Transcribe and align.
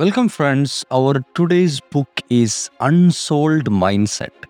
Welcome, 0.00 0.28
friends. 0.30 0.86
Our 0.90 1.22
today's 1.34 1.78
book 1.78 2.22
is 2.30 2.70
Unsold 2.80 3.64
Mindset 3.64 4.46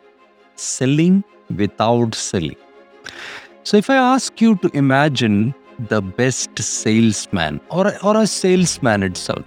Selling 0.54 1.24
Without 1.56 2.14
Selling. 2.14 2.54
So, 3.64 3.76
if 3.76 3.90
I 3.90 3.96
ask 3.96 4.40
you 4.40 4.54
to 4.58 4.70
imagine 4.74 5.52
the 5.88 6.00
best 6.02 6.56
salesman 6.56 7.60
or, 7.68 7.92
or 8.04 8.18
a 8.18 8.28
salesman 8.28 9.02
itself, 9.02 9.44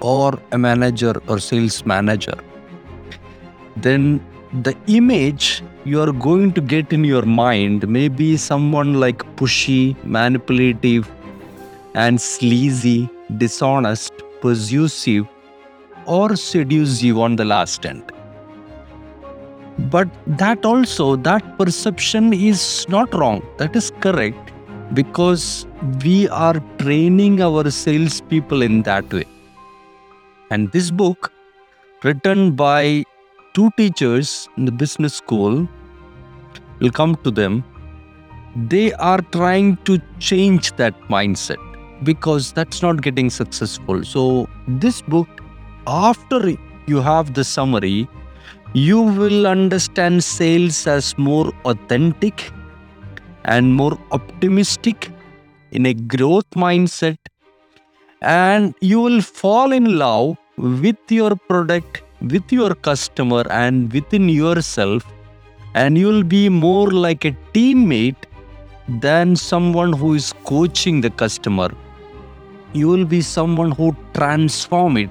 or 0.00 0.38
a 0.52 0.56
manager 0.56 1.12
or 1.28 1.38
sales 1.38 1.84
manager, 1.84 2.38
then 3.76 4.24
the 4.62 4.74
image 4.86 5.62
you 5.84 6.00
are 6.00 6.12
going 6.12 6.54
to 6.54 6.62
get 6.62 6.90
in 6.90 7.04
your 7.04 7.26
mind 7.26 7.86
may 7.86 8.08
be 8.08 8.38
someone 8.38 8.94
like 8.94 9.18
pushy, 9.36 9.94
manipulative, 10.04 11.06
and 11.92 12.18
sleazy, 12.18 13.10
dishonest, 13.36 14.14
persuasive, 14.40 15.26
or 16.06 16.36
seduce 16.36 17.02
you 17.02 17.22
on 17.22 17.36
the 17.36 17.44
last 17.44 17.84
end. 17.86 18.12
But 19.90 20.08
that 20.26 20.64
also, 20.64 21.16
that 21.16 21.58
perception 21.58 22.32
is 22.32 22.86
not 22.88 23.12
wrong. 23.12 23.42
That 23.58 23.74
is 23.74 23.90
correct 24.00 24.52
because 24.92 25.66
we 26.04 26.28
are 26.28 26.62
training 26.78 27.40
our 27.40 27.70
salespeople 27.70 28.62
in 28.62 28.82
that 28.82 29.12
way. 29.12 29.24
And 30.50 30.70
this 30.72 30.90
book, 30.90 31.32
written 32.04 32.52
by 32.52 33.04
two 33.54 33.70
teachers 33.76 34.48
in 34.56 34.66
the 34.66 34.72
business 34.72 35.14
school, 35.14 35.68
will 36.80 36.90
come 36.90 37.16
to 37.24 37.30
them. 37.30 37.64
They 38.54 38.92
are 38.94 39.20
trying 39.32 39.76
to 39.78 40.00
change 40.20 40.72
that 40.76 40.98
mindset 41.08 41.56
because 42.04 42.52
that's 42.52 42.82
not 42.82 43.02
getting 43.02 43.30
successful. 43.30 44.04
So, 44.04 44.48
this 44.68 45.02
book, 45.02 45.28
after 45.86 46.56
you 46.86 47.00
have 47.00 47.34
the 47.34 47.44
summary, 47.44 48.08
you 48.72 49.00
will 49.00 49.46
understand 49.46 50.22
sales 50.22 50.86
as 50.86 51.16
more 51.16 51.52
authentic 51.64 52.50
and 53.44 53.74
more 53.74 53.98
optimistic 54.10 55.10
in 55.72 55.86
a 55.86 55.94
growth 55.94 56.48
mindset 56.50 57.18
and 58.22 58.74
you 58.80 59.00
will 59.00 59.20
fall 59.20 59.72
in 59.72 59.98
love 59.98 60.36
with 60.56 60.96
your 61.10 61.36
product 61.36 62.02
with 62.22 62.50
your 62.50 62.74
customer 62.74 63.44
and 63.50 63.92
within 63.92 64.28
yourself 64.28 65.04
and 65.74 65.98
you'll 65.98 66.22
be 66.22 66.48
more 66.48 66.90
like 66.90 67.24
a 67.24 67.36
teammate 67.52 68.24
than 68.88 69.36
someone 69.36 69.92
who 69.92 70.14
is 70.14 70.32
coaching 70.44 71.00
the 71.00 71.10
customer. 71.10 71.70
You 72.72 72.88
will 72.88 73.04
be 73.04 73.20
someone 73.22 73.72
who 73.72 73.96
transform 74.14 74.96
it 74.96 75.10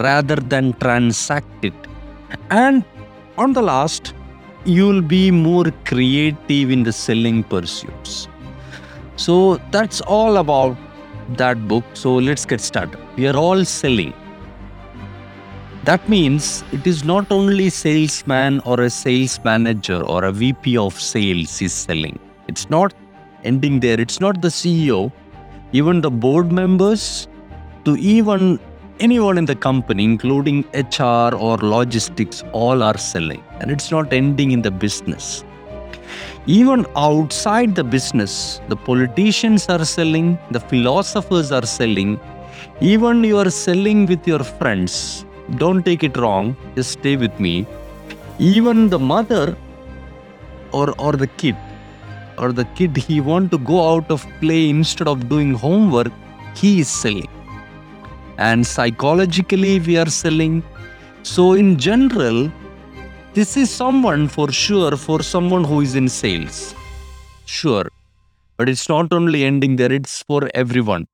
rather 0.00 0.36
than 0.36 0.72
transact 0.74 1.64
it. 1.64 1.74
And 2.50 2.84
on 3.38 3.52
the 3.52 3.62
last 3.62 4.14
you 4.64 4.86
will 4.86 5.02
be 5.02 5.30
more 5.30 5.70
creative 5.84 6.70
in 6.70 6.82
the 6.84 6.92
selling 6.92 7.42
pursuits. 7.42 8.28
So 9.16 9.56
that's 9.70 10.00
all 10.02 10.36
about 10.36 10.76
that 11.36 11.66
book. 11.68 11.84
So 11.94 12.14
let's 12.14 12.44
get 12.44 12.60
started. 12.60 12.98
We 13.16 13.26
are 13.26 13.36
all 13.36 13.64
selling. 13.64 14.12
That 15.84 16.08
means 16.08 16.62
it 16.72 16.86
is 16.86 17.02
not 17.02 17.30
only 17.32 17.68
salesman 17.68 18.60
or 18.60 18.80
a 18.82 18.90
sales 18.90 19.40
manager 19.44 20.00
or 20.02 20.24
a 20.24 20.32
vp 20.32 20.76
of 20.76 21.00
sales 21.00 21.60
is 21.60 21.72
selling. 21.72 22.20
It's 22.46 22.70
not 22.70 22.94
ending 23.42 23.80
there. 23.80 24.00
It's 24.00 24.20
not 24.20 24.40
the 24.40 24.48
ceo 24.48 25.10
even 25.72 26.02
the 26.02 26.10
board 26.10 26.52
members 26.52 27.28
to 27.84 27.96
even 27.96 28.60
anyone 29.06 29.36
in 29.40 29.46
the 29.50 29.56
company 29.66 30.04
including 30.10 30.58
hr 30.98 31.30
or 31.46 31.56
logistics 31.74 32.38
all 32.60 32.84
are 32.88 32.98
selling 33.12 33.42
and 33.60 33.70
it's 33.74 33.90
not 33.94 34.12
ending 34.12 34.52
in 34.56 34.62
the 34.66 34.70
business. 34.84 35.44
Even 36.46 36.86
outside 37.06 37.74
the 37.80 37.86
business 37.94 38.60
the 38.68 38.78
politicians 38.90 39.66
are 39.74 39.84
selling 39.84 40.38
the 40.52 40.60
philosophers 40.60 41.50
are 41.50 41.66
selling. 41.66 42.20
Even 42.80 43.24
you 43.24 43.38
are 43.38 43.50
selling 43.50 44.06
with 44.06 44.24
your 44.32 44.44
friends 44.60 45.24
don't 45.56 45.84
take 45.90 46.04
it 46.04 46.16
wrong 46.16 46.56
just 46.76 46.92
stay 47.00 47.16
with 47.16 47.40
me. 47.40 47.66
Even 48.38 48.88
the 48.88 49.02
mother 49.12 49.56
or 50.70 50.88
or 51.00 51.12
the 51.24 51.30
kid 51.42 51.56
or 52.38 52.52
the 52.52 52.66
kid 52.76 52.96
he 52.96 53.20
want 53.20 53.50
to 53.50 53.58
go 53.58 53.84
out 53.92 54.08
of 54.16 54.26
play 54.40 54.64
instead 54.70 55.08
of 55.08 55.28
doing 55.28 55.54
homework 55.54 56.12
he 56.54 56.80
is 56.80 56.90
selling 57.04 57.41
and 58.48 58.66
psychologically 58.74 59.74
we 59.88 59.96
are 60.02 60.10
selling 60.22 60.56
so 61.34 61.44
in 61.62 61.70
general 61.88 62.40
this 63.38 63.56
is 63.62 63.70
someone 63.82 64.28
for 64.36 64.48
sure 64.64 64.96
for 65.06 65.22
someone 65.34 65.64
who 65.70 65.80
is 65.86 65.94
in 66.02 66.08
sales 66.20 66.60
sure 67.60 67.88
but 68.56 68.68
it's 68.74 68.88
not 68.94 69.18
only 69.20 69.42
ending 69.52 69.76
there 69.82 69.92
it's 70.00 70.16
for 70.30 70.42
everyone 70.64 71.06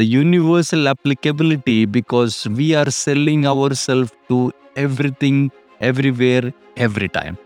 the 0.00 0.04
universal 0.04 0.88
applicability 0.88 1.84
because 1.84 2.34
we 2.58 2.74
are 2.74 2.90
selling 2.90 3.46
ourselves 3.46 4.12
to 4.28 4.50
everything, 4.74 5.50
everywhere, 5.80 6.54
every 6.76 7.08
time. 7.08 7.36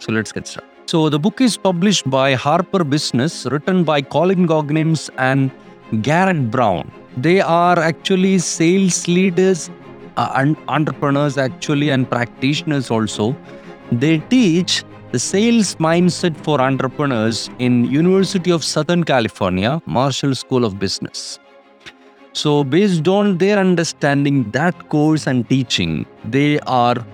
So 0.00 0.12
let's 0.12 0.32
get 0.32 0.46
started. 0.46 0.68
So 0.84 1.08
the 1.08 1.18
book 1.18 1.40
is 1.40 1.56
published 1.56 2.10
by 2.10 2.34
Harper 2.34 2.84
Business, 2.84 3.46
written 3.46 3.84
by 3.84 4.02
Colin 4.02 4.46
Coggins 4.46 5.08
and 5.16 5.50
Garrett 6.02 6.50
Brown. 6.50 6.90
They 7.16 7.40
are 7.40 7.78
actually 7.78 8.38
sales 8.38 9.08
leaders 9.08 9.70
uh, 10.16 10.32
and 10.36 10.56
entrepreneurs 10.68 11.36
actually 11.36 11.90
and 11.90 12.08
practitioners 12.08 12.90
also. 12.90 13.36
They 13.90 14.18
teach 14.18 14.84
the 15.10 15.18
sales 15.18 15.74
mindset 15.76 16.36
for 16.44 16.60
entrepreneurs 16.60 17.50
in 17.58 17.84
University 17.86 18.52
of 18.52 18.62
Southern 18.62 19.02
California, 19.02 19.82
Marshall 19.84 20.36
School 20.36 20.64
of 20.64 20.78
Business. 20.78 21.40
So 22.32 22.62
based 22.62 23.08
on 23.08 23.38
their 23.38 23.58
understanding 23.58 24.48
that 24.52 24.88
course 24.88 25.26
and 25.26 25.48
teaching, 25.48 26.06
they 26.24 26.60
are 26.60 27.04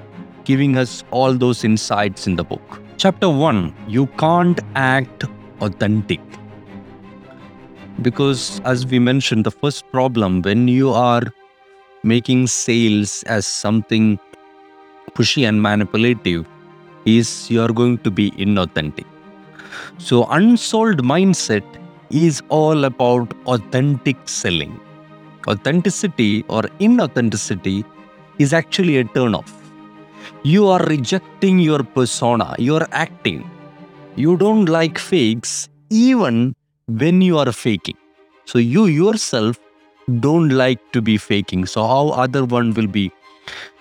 giving 0.44 0.76
us 0.76 1.04
all 1.10 1.32
those 1.32 1.64
insights 1.64 2.26
in 2.26 2.36
the 2.36 2.44
book. 2.44 2.82
Chapter 2.98 3.30
1, 3.30 3.74
you 3.88 4.06
can't 4.18 4.60
act 4.74 5.24
authentic. 5.62 6.20
Because 8.02 8.60
as 8.64 8.86
we 8.86 8.98
mentioned 8.98 9.44
the 9.44 9.50
first 9.50 9.90
problem 9.90 10.42
when 10.42 10.68
you 10.68 10.90
are 10.90 11.22
making 12.02 12.46
sales 12.46 13.22
as 13.24 13.46
something 13.46 14.18
pushy 15.14 15.48
and 15.48 15.62
manipulative 15.62 16.46
is 17.06 17.50
you 17.50 17.62
are 17.62 17.72
going 17.72 17.98
to 17.98 18.10
be 18.10 18.30
inauthentic. 18.32 19.06
So, 19.98 20.24
unsold 20.30 21.02
mindset 21.02 21.64
is 22.10 22.42
all 22.48 22.84
about 22.84 23.32
authentic 23.46 24.16
selling. 24.28 24.78
Authenticity 25.48 26.44
or 26.48 26.62
inauthenticity 26.80 27.84
is 28.38 28.52
actually 28.52 28.98
a 28.98 29.04
turn-off. 29.04 29.52
You 30.42 30.66
are 30.66 30.82
rejecting 30.84 31.58
your 31.58 31.82
persona, 31.82 32.54
you 32.58 32.76
are 32.76 32.88
acting. 32.92 33.48
You 34.16 34.36
don't 34.36 34.66
like 34.66 34.98
fakes 34.98 35.68
even 35.90 36.54
when 36.88 37.20
you 37.20 37.38
are 37.38 37.52
faking. 37.52 37.96
So, 38.44 38.58
you 38.58 38.86
yourself 38.86 39.58
don't 40.20 40.50
like 40.50 40.92
to 40.92 41.02
be 41.02 41.16
faking. 41.16 41.66
So, 41.66 41.86
how 41.86 42.08
other 42.10 42.44
one 42.44 42.74
will 42.74 42.86
be 42.86 43.12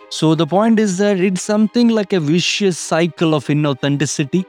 so 0.10 0.36
the 0.36 0.46
point 0.48 0.80
is 0.80 0.98
that 1.00 1.20
it's 1.20 1.42
something 1.42 1.90
like 1.90 2.14
a 2.14 2.20
vicious 2.20 2.78
cycle 2.78 3.34
of 3.34 3.48
inauthenticity 3.48 4.46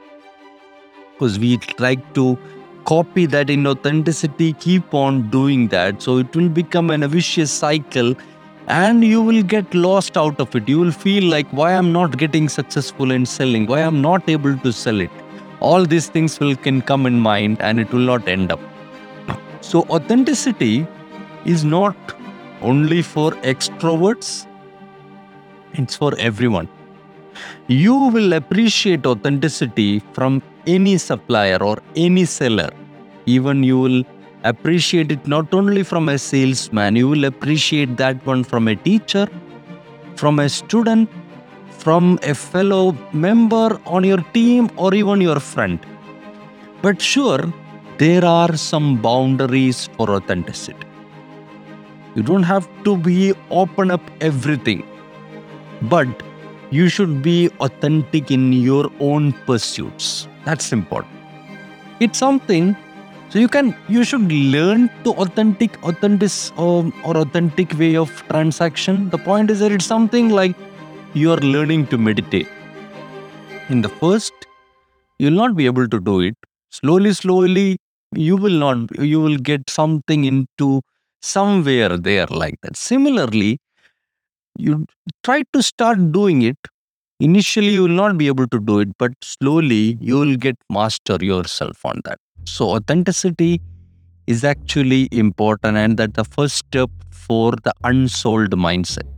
because 1.13 1.39
we 1.39 1.59
like 1.79 2.13
to 2.13 2.37
copy 2.85 3.25
that 3.25 3.47
inauthenticity, 3.47 4.57
keep 4.59 4.93
on 4.93 5.29
doing 5.29 5.67
that. 5.69 6.01
So 6.01 6.19
it 6.19 6.35
will 6.35 6.47
become 6.47 6.89
a 6.89 7.07
vicious 7.07 7.51
cycle 7.51 8.15
and 8.67 9.03
you 9.03 9.21
will 9.21 9.43
get 9.43 9.73
lost 9.73 10.15
out 10.15 10.39
of 10.39 10.55
it. 10.55 10.69
You 10.69 10.79
will 10.79 10.91
feel 10.91 11.23
like, 11.23 11.47
why 11.49 11.73
I'm 11.73 11.91
not 11.91 12.17
getting 12.17 12.47
successful 12.47 13.11
in 13.11 13.25
selling, 13.25 13.65
why 13.65 13.81
I'm 13.81 14.01
not 14.01 14.29
able 14.29 14.57
to 14.57 14.71
sell 14.71 15.01
it. 15.01 15.09
All 15.59 15.85
these 15.85 16.07
things 16.07 16.39
will 16.39 16.55
can 16.55 16.81
come 16.81 17.05
in 17.05 17.19
mind 17.19 17.57
and 17.61 17.79
it 17.79 17.91
will 17.91 18.07
not 18.13 18.27
end 18.27 18.51
up. 18.51 18.59
So 19.61 19.83
authenticity 19.83 20.87
is 21.45 21.63
not 21.63 21.95
only 22.61 23.01
for 23.01 23.31
extroverts 23.53 24.47
it's 25.73 25.95
for 25.95 26.17
everyone. 26.17 26.67
You 27.67 27.95
will 27.95 28.33
appreciate 28.33 29.05
authenticity 29.05 29.99
from 30.13 30.41
any 30.65 30.97
supplier 30.97 31.61
or 31.61 31.77
any 31.95 32.25
seller. 32.25 32.69
Even 33.25 33.63
you 33.63 33.79
will 33.79 34.03
appreciate 34.43 35.11
it 35.11 35.27
not 35.27 35.53
only 35.53 35.83
from 35.83 36.09
a 36.09 36.17
salesman, 36.17 36.95
you 36.95 37.07
will 37.07 37.25
appreciate 37.25 37.97
that 37.97 38.25
one 38.25 38.43
from 38.43 38.67
a 38.67 38.75
teacher, 38.75 39.27
from 40.15 40.39
a 40.39 40.49
student, 40.49 41.09
from 41.87 42.19
a 42.21 42.33
fellow 42.35 42.85
member 43.13 43.79
on 43.85 44.03
your 44.03 44.21
team, 44.33 44.69
or 44.75 44.93
even 44.93 45.21
your 45.21 45.39
friend. 45.39 45.79
But 46.81 47.01
sure, 47.01 47.43
there 47.97 48.25
are 48.25 48.57
some 48.57 49.01
boundaries 49.01 49.87
for 49.95 50.09
authenticity. 50.09 50.85
You 52.15 52.23
don't 52.23 52.43
have 52.43 52.67
to 52.83 52.97
be 52.97 53.33
open 53.51 53.89
up 53.89 54.01
everything. 54.19 54.85
But 55.83 56.09
you 56.71 56.89
should 56.89 57.21
be 57.21 57.49
authentic 57.61 58.31
in 58.31 58.51
your 58.51 58.91
own 58.99 59.31
pursuits. 59.45 60.27
That's 60.43 60.73
important. 60.73 61.13
It's 62.01 62.19
something 62.19 62.75
so 63.29 63.39
you 63.39 63.47
can 63.47 63.75
you 63.87 64.03
should 64.03 64.29
learn 64.57 64.89
to 65.05 65.11
authentic 65.25 65.81
authentic 65.83 66.31
um, 66.57 66.93
or 67.05 67.17
authentic 67.17 67.79
way 67.79 67.95
of 67.95 68.11
transaction. 68.27 69.09
The 69.09 69.17
point 69.17 69.51
is 69.51 69.61
that 69.61 69.71
it's 69.71 69.85
something 69.85 70.29
like 70.29 70.55
you 71.13 71.31
are 71.31 71.37
learning 71.37 71.87
to 71.87 71.97
meditate. 71.97 72.47
In 73.69 73.81
the 73.81 73.89
first, 73.89 74.33
you'll 75.19 75.39
not 75.43 75.55
be 75.55 75.65
able 75.65 75.87
to 75.87 75.99
do 75.99 76.21
it. 76.21 76.35
Slowly, 76.71 77.13
slowly, 77.13 77.77
you 78.13 78.37
will 78.37 78.57
not 78.65 78.99
you 78.99 79.21
will 79.21 79.37
get 79.37 79.69
something 79.69 80.25
into 80.25 80.81
somewhere 81.21 81.97
there 81.97 82.27
like 82.27 82.55
that. 82.61 82.77
Similarly, 82.77 83.59
you 84.57 84.85
try 85.23 85.43
to 85.53 85.61
start 85.61 86.11
doing 86.11 86.41
it 86.41 86.57
initially 87.19 87.69
you 87.69 87.83
will 87.83 87.99
not 88.03 88.17
be 88.17 88.27
able 88.27 88.47
to 88.47 88.59
do 88.59 88.79
it 88.79 88.89
but 88.97 89.11
slowly 89.23 89.97
you 90.01 90.19
will 90.19 90.35
get 90.35 90.55
master 90.69 91.17
yourself 91.21 91.85
on 91.85 92.01
that 92.05 92.19
so 92.45 92.69
authenticity 92.71 93.61
is 94.27 94.43
actually 94.43 95.07
important 95.11 95.77
and 95.77 95.97
that 95.97 96.13
the 96.15 96.25
first 96.25 96.55
step 96.57 96.89
for 97.11 97.53
the 97.63 97.73
unsold 97.83 98.51
mindset 98.51 99.09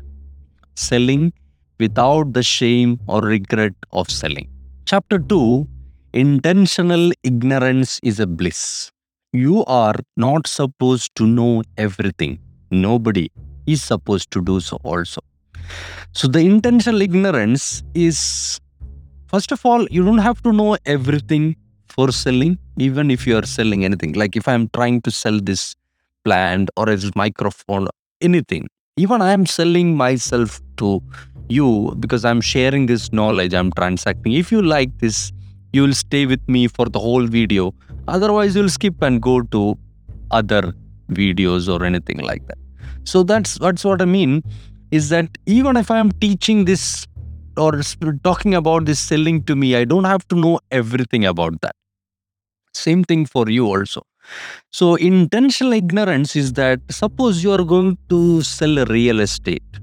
selling 0.76 1.32
without 1.80 2.34
the 2.34 2.44
shame 2.44 3.00
or 3.08 3.22
regret 3.22 3.74
of 3.92 4.10
selling 4.20 4.48
chapter 4.86 5.20
2 5.20 5.68
intentional 6.14 7.12
ignorance 7.32 8.00
is 8.12 8.20
a 8.20 8.28
bliss 8.28 8.92
you 9.32 9.64
are 9.66 9.98
not 10.18 10.48
supposed 10.48 11.12
to 11.16 11.26
know 11.38 11.54
everything 11.78 12.40
nobody 12.72 13.28
is 13.66 13.82
supposed 13.92 14.32
to 14.32 14.42
do 14.52 14.60
so 14.60 14.78
also 14.84 15.22
so 16.12 16.28
the 16.28 16.40
intentional 16.40 17.02
ignorance 17.02 17.84
is 17.94 18.60
first 19.28 19.52
of 19.52 19.66
all, 19.66 19.86
you 19.90 20.04
don't 20.04 20.20
have 20.20 20.42
to 20.44 20.52
know 20.52 20.78
everything 20.86 21.56
for 21.88 22.12
selling, 22.12 22.58
even 22.78 23.12
if 23.12 23.28
you 23.28 23.38
are 23.38 23.46
selling 23.46 23.86
anything. 23.86 24.14
Like 24.14 24.36
if 24.36 24.48
I'm 24.48 24.70
trying 24.70 25.02
to 25.02 25.12
sell 25.12 25.40
this 25.40 25.76
plant 26.26 26.70
or 26.76 26.90
a 26.90 26.98
microphone, 27.16 27.88
anything. 28.22 28.68
Even 28.98 29.22
I 29.22 29.32
am 29.32 29.46
selling 29.46 29.96
myself 29.96 30.60
to 30.78 31.02
you 31.50 31.96
because 32.00 32.26
I'm 32.26 32.42
sharing 32.42 32.86
this 32.86 33.12
knowledge, 33.12 33.54
I'm 33.54 33.72
transacting. 33.72 34.34
If 34.34 34.52
you 34.52 34.62
like 34.62 34.98
this, 35.00 35.32
you 35.74 35.84
will 35.84 35.94
stay 35.94 36.26
with 36.26 36.48
me 36.48 36.68
for 36.68 36.86
the 36.86 37.00
whole 37.00 37.26
video. 37.28 37.74
Otherwise, 38.08 38.56
you'll 38.56 38.70
skip 38.70 39.02
and 39.02 39.22
go 39.22 39.42
to 39.42 39.78
other 40.32 40.74
videos 41.12 41.68
or 41.68 41.84
anything 41.86 42.20
like 42.20 42.46
that. 42.48 42.58
So 43.04 43.24
that's 43.24 43.58
that's 43.58 43.84
what 43.84 44.02
I 44.02 44.06
mean 44.06 44.44
is 44.92 45.10
that 45.10 45.30
even 45.46 45.78
if 45.78 45.92
I 45.92 46.00
am 46.00 46.12
teaching 46.12 46.66
this 46.66 47.06
or 47.58 47.82
talking 48.24 48.56
about 48.56 48.86
this 48.86 49.00
selling 49.00 49.44
to 49.44 49.56
me, 49.56 49.76
I 49.76 49.86
don't 49.86 50.06
have 50.06 50.28
to 50.30 50.36
know 50.36 50.60
everything 50.72 51.26
about 51.26 51.62
that. 51.62 51.76
Same 52.74 53.04
thing 53.04 53.26
for 53.26 53.50
you 53.50 53.66
also. 53.68 54.04
So, 54.72 54.96
intentional 54.96 55.74
ignorance 55.74 56.36
is 56.36 56.54
that 56.54 56.80
suppose 56.90 57.44
you 57.44 57.52
are 57.52 57.64
going 57.64 57.98
to 58.10 58.42
sell 58.42 58.78
a 58.78 58.86
real 58.86 59.20
estate, 59.20 59.80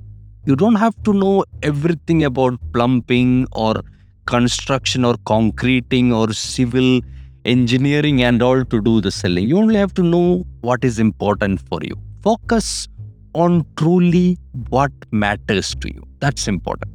you 0.46 0.54
don't 0.54 0.76
have 0.76 0.94
to 1.02 1.12
know 1.12 1.44
everything 1.62 2.22
about 2.24 2.58
plumbing 2.72 3.46
or 3.52 3.82
construction 4.26 5.04
or 5.04 5.16
concreting 5.26 6.12
or 6.12 6.32
civil 6.32 7.00
engineering 7.44 8.22
and 8.22 8.42
all 8.42 8.64
to 8.64 8.80
do 8.80 9.00
the 9.00 9.10
selling. 9.10 9.48
You 9.48 9.58
only 9.58 9.74
have 9.76 9.92
to 9.94 10.02
know 10.02 10.44
what 10.60 10.84
is 10.84 10.98
important 11.00 11.60
for 11.68 11.80
you. 11.82 11.96
Focus 12.22 12.88
on 13.34 13.66
truly 13.76 14.38
what 14.68 14.92
matters 15.10 15.74
to 15.80 15.92
you. 15.92 16.02
That's 16.20 16.46
important. 16.46 16.92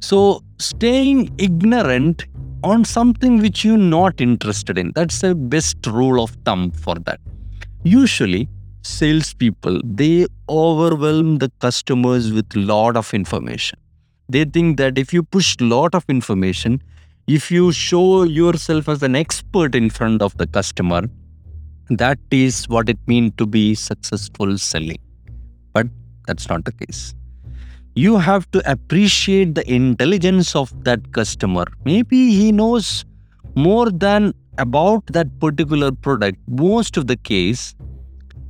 So, 0.00 0.42
staying 0.58 1.32
ignorant 1.38 2.24
on 2.64 2.84
something 2.84 3.38
which 3.38 3.64
you're 3.64 3.76
not 3.76 4.20
interested 4.20 4.78
in, 4.78 4.90
that's 4.94 5.20
the 5.20 5.34
best 5.34 5.86
rule 5.86 6.22
of 6.22 6.30
thumb 6.44 6.72
for 6.72 6.96
that. 7.06 7.20
Usually, 7.84 8.48
salespeople 8.84 9.80
they 9.84 10.26
overwhelm 10.48 11.38
the 11.38 11.50
customers 11.60 12.32
with 12.32 12.54
lot 12.54 12.96
of 12.96 13.12
information. 13.14 13.78
They 14.28 14.44
think 14.44 14.76
that 14.78 14.98
if 14.98 15.12
you 15.12 15.22
push 15.22 15.56
lot 15.60 15.94
of 15.94 16.04
information, 16.08 16.82
if 17.26 17.50
you 17.50 17.72
show 17.72 18.22
yourself 18.22 18.88
as 18.88 19.02
an 19.02 19.16
expert 19.16 19.74
in 19.74 19.90
front 19.90 20.22
of 20.22 20.36
the 20.36 20.46
customer, 20.46 21.02
that 21.90 22.18
is 22.30 22.68
what 22.68 22.88
it 22.88 22.98
means 23.06 23.32
to 23.38 23.46
be 23.46 23.74
successful 23.74 24.56
selling. 24.58 24.98
But 25.72 25.88
that's 26.26 26.48
not 26.48 26.64
the 26.64 26.72
case. 26.72 27.14
You 27.94 28.16
have 28.16 28.50
to 28.52 28.70
appreciate 28.70 29.54
the 29.54 29.70
intelligence 29.70 30.56
of 30.56 30.84
that 30.84 31.12
customer. 31.12 31.64
Maybe 31.84 32.30
he 32.34 32.50
knows 32.50 33.04
more 33.54 33.90
than 33.90 34.34
about 34.58 35.06
that 35.06 35.38
particular 35.38 35.92
product, 35.92 36.38
most 36.48 36.96
of 36.96 37.06
the 37.06 37.16
case, 37.16 37.74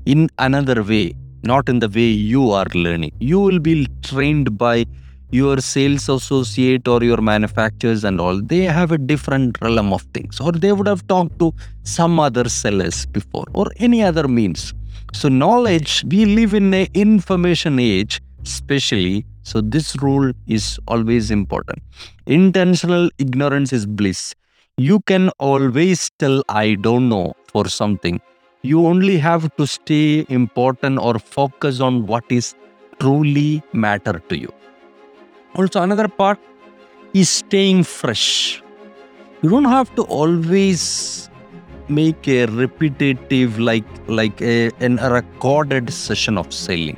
in 0.06 0.28
another 0.38 0.82
way, 0.82 1.14
not 1.42 1.68
in 1.68 1.78
the 1.78 1.88
way 1.88 2.08
you 2.32 2.50
are 2.50 2.66
learning. 2.74 3.12
You 3.20 3.40
will 3.40 3.58
be 3.58 3.86
trained 4.02 4.56
by 4.58 4.86
your 5.30 5.58
sales 5.58 6.08
associate 6.08 6.86
or 6.86 7.02
your 7.02 7.20
manufacturers 7.20 8.04
and 8.04 8.20
all. 8.20 8.40
They 8.40 8.62
have 8.62 8.92
a 8.92 8.98
different 8.98 9.60
realm 9.60 9.92
of 9.92 10.02
things, 10.14 10.40
or 10.40 10.52
they 10.52 10.72
would 10.72 10.86
have 10.86 11.06
talked 11.08 11.38
to 11.40 11.52
some 11.82 12.20
other 12.20 12.48
sellers 12.48 13.06
before, 13.06 13.46
or 13.52 13.66
any 13.78 14.02
other 14.02 14.28
means. 14.28 14.72
So, 15.12 15.28
knowledge, 15.28 16.04
we 16.06 16.24
live 16.24 16.54
in 16.54 16.72
an 16.74 16.88
information 16.94 17.78
age, 17.78 18.20
especially. 18.44 19.24
So, 19.42 19.60
this 19.60 19.96
rule 20.02 20.32
is 20.46 20.78
always 20.88 21.30
important. 21.30 21.80
Intentional 22.26 23.10
ignorance 23.18 23.72
is 23.72 23.86
bliss. 23.86 24.34
You 24.76 25.00
can 25.00 25.30
always 25.38 26.10
tell, 26.18 26.42
I 26.48 26.74
don't 26.74 27.08
know, 27.08 27.34
for 27.46 27.68
something. 27.68 28.20
You 28.64 28.86
only 28.86 29.18
have 29.18 29.54
to 29.56 29.66
stay 29.66 30.24
important 30.30 30.98
or 30.98 31.18
focus 31.18 31.80
on 31.80 32.06
what 32.06 32.24
is 32.30 32.54
truly 32.98 33.62
matter 33.74 34.22
to 34.30 34.38
you. 34.38 34.50
Also, 35.54 35.82
another 35.82 36.08
part 36.08 36.38
is 37.12 37.28
staying 37.28 37.84
fresh. 37.84 38.62
You 39.42 39.50
don't 39.50 39.66
have 39.66 39.94
to 39.96 40.04
always 40.04 41.28
make 41.88 42.26
a 42.26 42.46
repetitive 42.46 43.58
like 43.58 43.84
like 44.06 44.40
a, 44.40 44.70
an, 44.80 44.98
a 44.98 45.10
recorded 45.12 45.92
session 45.92 46.38
of 46.38 46.50
sailing 46.50 46.96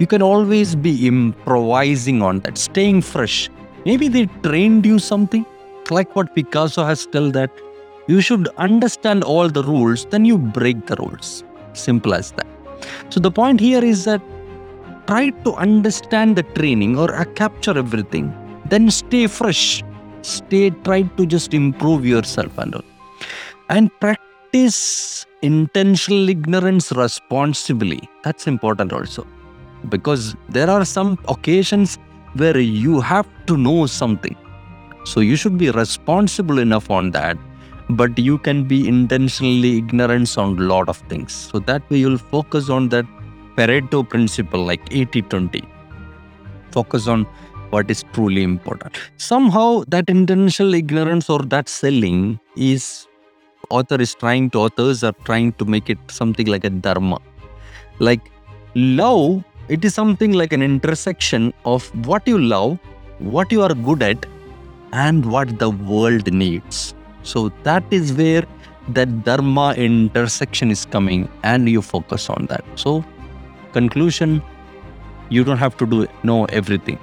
you 0.00 0.06
can 0.06 0.20
always 0.20 0.74
be 0.74 1.06
improvising 1.06 2.22
on 2.22 2.40
that 2.40 2.58
staying 2.58 3.00
fresh 3.00 3.48
maybe 3.84 4.08
they 4.08 4.26
trained 4.42 4.84
you 4.84 4.98
something 4.98 5.46
like 5.90 6.16
what 6.16 6.34
picasso 6.34 6.84
has 6.84 7.06
told 7.06 7.34
that 7.34 7.50
you 8.06 8.20
should 8.20 8.48
understand 8.68 9.24
all 9.24 9.48
the 9.48 9.64
rules 9.64 10.06
then 10.06 10.24
you 10.24 10.38
break 10.38 10.86
the 10.86 10.96
rules 10.96 11.44
simple 11.72 12.14
as 12.14 12.32
that 12.32 12.46
so 13.10 13.20
the 13.20 13.30
point 13.30 13.60
here 13.60 13.84
is 13.84 14.04
that 14.04 14.22
try 15.06 15.30
to 15.46 15.52
understand 15.54 16.36
the 16.36 16.42
training 16.58 16.98
or 16.98 17.14
uh, 17.14 17.24
capture 17.42 17.76
everything 17.78 18.32
then 18.66 18.90
stay 18.90 19.26
fresh 19.26 19.82
stay 20.22 20.70
try 20.88 21.02
to 21.02 21.26
just 21.26 21.54
improve 21.54 22.04
yourself 22.04 22.58
and 22.58 22.74
all 22.74 22.86
and 23.68 23.90
practice 24.00 25.26
intentional 25.42 26.28
ignorance 26.28 26.92
responsibly. 26.92 28.00
That's 28.24 28.46
important 28.46 28.92
also. 28.92 29.26
Because 29.88 30.34
there 30.48 30.70
are 30.70 30.84
some 30.84 31.18
occasions 31.28 31.98
where 32.34 32.58
you 32.58 33.00
have 33.00 33.28
to 33.46 33.56
know 33.56 33.86
something. 33.86 34.36
So 35.04 35.20
you 35.20 35.36
should 35.36 35.58
be 35.58 35.70
responsible 35.70 36.58
enough 36.58 36.90
on 36.90 37.12
that. 37.12 37.38
But 37.88 38.18
you 38.18 38.38
can 38.38 38.64
be 38.64 38.88
intentionally 38.88 39.78
ignorant 39.78 40.36
on 40.36 40.58
a 40.58 40.62
lot 40.62 40.88
of 40.88 40.98
things. 41.08 41.32
So 41.32 41.60
that 41.60 41.88
way 41.90 41.98
you'll 41.98 42.18
focus 42.18 42.68
on 42.68 42.88
that 42.90 43.06
Pareto 43.56 44.08
principle 44.08 44.64
like 44.64 44.80
80 44.90 45.22
20. 45.22 45.64
Focus 46.72 47.06
on 47.06 47.24
what 47.70 47.90
is 47.90 48.04
truly 48.12 48.42
important. 48.42 48.96
Somehow 49.16 49.84
that 49.88 50.10
intentional 50.10 50.74
ignorance 50.74 51.30
or 51.30 51.40
that 51.40 51.68
selling 51.68 52.38
is 52.56 53.06
author 53.70 54.00
is 54.00 54.14
trying 54.14 54.50
to 54.50 54.58
authors 54.58 55.02
are 55.02 55.14
trying 55.24 55.52
to 55.54 55.64
make 55.64 55.90
it 55.90 55.98
something 56.08 56.46
like 56.46 56.64
a 56.64 56.70
dharma 56.70 57.18
like 57.98 58.30
love 58.74 59.42
it 59.68 59.84
is 59.84 59.94
something 59.94 60.32
like 60.32 60.52
an 60.52 60.62
intersection 60.62 61.52
of 61.64 61.88
what 62.06 62.26
you 62.28 62.38
love 62.38 62.78
what 63.18 63.50
you 63.50 63.62
are 63.62 63.74
good 63.74 64.02
at 64.02 64.26
and 64.92 65.24
what 65.24 65.58
the 65.58 65.70
world 65.70 66.32
needs 66.32 66.94
so 67.32 67.48
that 67.68 67.96
is 67.98 68.12
where 68.20 68.44
that 68.98 69.14
dharma 69.28 69.66
intersection 69.86 70.70
is 70.76 70.84
coming 70.96 71.28
and 71.52 71.72
you 71.76 71.82
focus 71.94 72.28
on 72.36 72.46
that 72.52 72.64
so 72.84 72.92
conclusion 73.78 74.36
you 75.36 75.42
don't 75.48 75.64
have 75.66 75.76
to 75.82 75.86
do 75.94 76.06
know 76.30 76.44
everything 76.60 77.00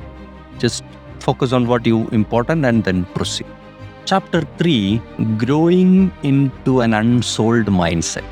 just 0.64 0.96
focus 1.28 1.60
on 1.60 1.68
what 1.74 1.92
you 1.92 2.08
important 2.22 2.72
and 2.72 2.84
then 2.90 3.04
proceed 3.18 3.60
Chapter 4.06 4.42
3 4.58 5.02
Growing 5.38 6.12
into 6.24 6.82
an 6.82 6.94
Unsold 6.94 7.68
Mindset. 7.68 8.26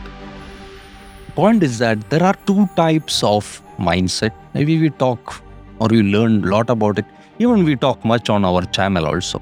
point 1.36 1.64
is 1.64 1.78
that 1.80 2.10
there 2.10 2.24
are 2.30 2.36
two 2.46 2.68
types 2.76 3.24
of 3.24 3.62
mindset. 3.80 4.34
Maybe 4.54 4.78
we 4.82 4.90
talk 4.90 5.42
or 5.80 5.88
we 5.88 6.02
learn 6.04 6.44
a 6.44 6.48
lot 6.48 6.70
about 6.70 7.00
it. 7.00 7.06
Even 7.40 7.64
we 7.64 7.78
talk 7.78 8.04
much 8.04 8.30
on 8.30 8.44
our 8.44 8.64
channel 8.66 9.08
also. 9.08 9.42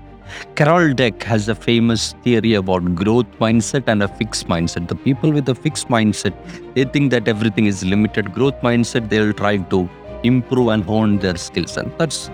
Carol 0.55 0.93
Dweck 0.93 1.24
has 1.24 1.48
a 1.50 1.55
famous 1.55 2.13
theory 2.24 2.53
about 2.53 2.95
growth 2.95 3.27
mindset 3.39 3.83
and 3.88 4.03
a 4.03 4.07
fixed 4.07 4.48
mindset. 4.48 4.88
The 4.88 4.95
people 4.95 5.31
with 5.31 5.48
a 5.50 5.55
fixed 5.55 5.88
mindset, 5.88 6.33
they 6.75 6.83
think 6.86 7.12
that 7.12 7.27
everything 7.27 7.65
is 7.65 7.83
limited. 7.83 8.33
Growth 8.33 8.59
mindset, 8.62 9.09
they'll 9.09 9.33
try 9.33 9.57
to 9.57 9.89
improve 10.24 10.67
and 10.69 10.83
hone 10.83 11.17
their 11.19 11.38
skills. 11.38 11.77
And 11.77 11.91
that's 11.98 12.29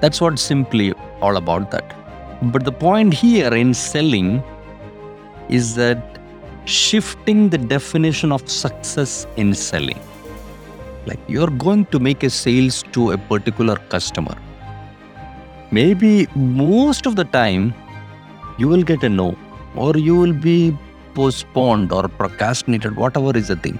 that's 0.00 0.20
what 0.20 0.38
simply 0.38 0.92
all 1.20 1.36
about 1.36 1.70
that. 1.70 1.96
But 2.52 2.64
the 2.64 2.72
point 2.72 3.12
here 3.12 3.52
in 3.54 3.74
selling 3.74 4.42
is 5.48 5.74
that 5.74 6.18
shifting 6.64 7.48
the 7.50 7.58
definition 7.58 8.32
of 8.32 8.48
success 8.48 9.26
in 9.36 9.54
selling. 9.54 9.98
Like 11.06 11.20
you're 11.28 11.50
going 11.50 11.86
to 11.86 11.98
make 11.98 12.22
a 12.22 12.30
sales 12.30 12.82
to 12.92 13.12
a 13.12 13.18
particular 13.18 13.76
customer. 13.76 14.36
Maybe 15.72 16.26
most 16.34 17.06
of 17.06 17.16
the 17.16 17.24
time 17.24 17.74
you 18.58 18.68
will 18.68 18.82
get 18.82 19.02
a 19.04 19.08
no, 19.08 19.36
or 19.76 19.96
you 19.96 20.16
will 20.16 20.32
be 20.32 20.76
postponed 21.14 21.92
or 21.92 22.08
procrastinated, 22.08 22.96
whatever 22.96 23.36
is 23.36 23.48
the 23.48 23.56
thing. 23.56 23.78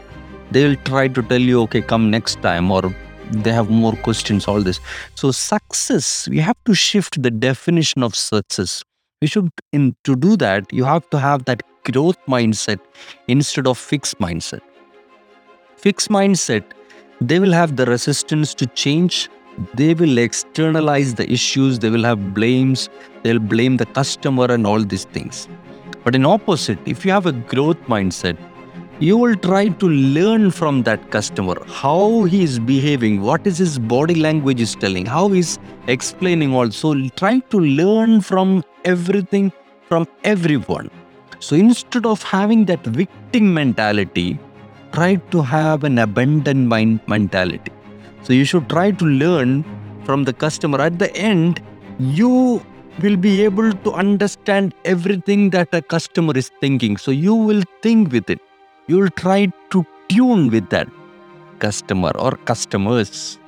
They'll 0.51 0.77
try 0.77 1.09
to 1.09 1.23
tell 1.23 1.41
you, 1.41 1.63
okay, 1.63 1.81
come 1.81 2.11
next 2.11 2.43
time, 2.43 2.71
or 2.71 2.95
they 3.31 3.53
have 3.53 3.71
more 3.71 3.93
questions, 3.93 4.49
all 4.49 4.61
this. 4.61 4.81
So, 5.15 5.31
success, 5.31 6.29
we 6.29 6.39
have 6.39 6.57
to 6.65 6.75
shift 6.75 7.23
the 7.23 7.31
definition 7.31 8.03
of 8.03 8.17
success. 8.17 8.83
We 9.21 9.29
should, 9.29 9.51
in 9.73 9.95
to 10.05 10.17
do 10.17 10.37
that, 10.39 10.73
you 10.73 10.85
have 10.85 11.09
to 11.11 11.19
have 11.19 11.45
that 11.45 11.63
growth 11.85 12.17
mindset 12.27 12.79
instead 13.29 13.67
of 13.67 13.79
fixed 13.79 14.19
mindset. 14.19 14.61
Fixed 15.77 16.09
mindset, 16.09 16.65
they 17.21 17.39
will 17.39 17.53
have 17.53 17.77
the 17.77 17.87
resistance 17.87 18.55
to 18.55 18.67
change. 18.67 19.29
They 19.75 19.95
will 19.95 20.19
externalize 20.19 21.15
the 21.15 21.31
issues. 21.31 21.79
They 21.79 21.91
will 21.91 22.05
have 22.05 22.35
blames. 22.35 22.89
They'll 23.23 23.39
blame 23.39 23.77
the 23.77 23.87
customer 23.87 24.47
and 24.47 24.67
all 24.67 24.81
these 24.81 25.05
things. 25.05 25.49
But 26.05 26.15
in 26.15 26.25
opposite, 26.25 26.79
if 26.87 27.05
you 27.05 27.13
have 27.13 27.27
a 27.27 27.33
growth 27.33 27.81
mindset, 27.83 28.39
you 29.01 29.17
will 29.17 29.35
try 29.35 29.69
to 29.69 29.89
learn 29.89 30.51
from 30.51 30.83
that 30.83 31.11
customer 31.11 31.57
how 31.67 32.25
he 32.25 32.43
is 32.43 32.59
behaving, 32.59 33.23
what 33.23 33.47
is 33.47 33.57
his 33.57 33.79
body 33.79 34.15
language 34.15 34.61
is 34.61 34.75
telling, 34.75 35.07
how 35.07 35.29
he's 35.29 35.59
explaining 35.87 36.55
also. 36.55 36.95
Try 37.17 37.39
to 37.39 37.61
learn 37.61 38.21
from 38.21 38.63
everything 38.85 39.53
from 39.89 40.07
everyone. 40.23 40.91
So 41.39 41.57
instead 41.57 42.05
of 42.05 42.23
having 42.23 42.67
that 42.67 42.85
victim 42.85 43.55
mentality, 43.55 44.39
try 44.93 45.15
to 45.31 45.41
have 45.41 45.85
an 45.85 45.99
abundant 45.99 46.69
mind 46.69 47.01
mentality. 47.07 47.73
So 48.23 48.33
you 48.33 48.45
should 48.45 48.69
try 48.69 48.91
to 48.91 49.05
learn 49.05 49.65
from 50.05 50.25
the 50.25 50.33
customer. 50.33 50.81
At 50.81 50.99
the 50.99 51.15
end, 51.17 51.63
you 51.99 52.63
will 53.03 53.17
be 53.17 53.43
able 53.43 53.73
to 53.73 53.93
understand 53.93 54.75
everything 54.85 55.51
that 55.51 55.69
a 55.73 55.81
customer 55.81 56.37
is 56.37 56.51
thinking. 56.61 56.97
So 56.97 57.11
you 57.11 57.35
will 57.35 57.63
think 57.83 58.13
with 58.13 58.29
it. 58.29 58.41
You 58.87 58.99
will 58.99 59.11
try 59.11 59.53
to 59.71 59.87
tune 60.09 60.51
with 60.51 60.69
that 60.71 60.89
customer 61.59 62.11
or 62.19 62.33
customers. 62.33 63.39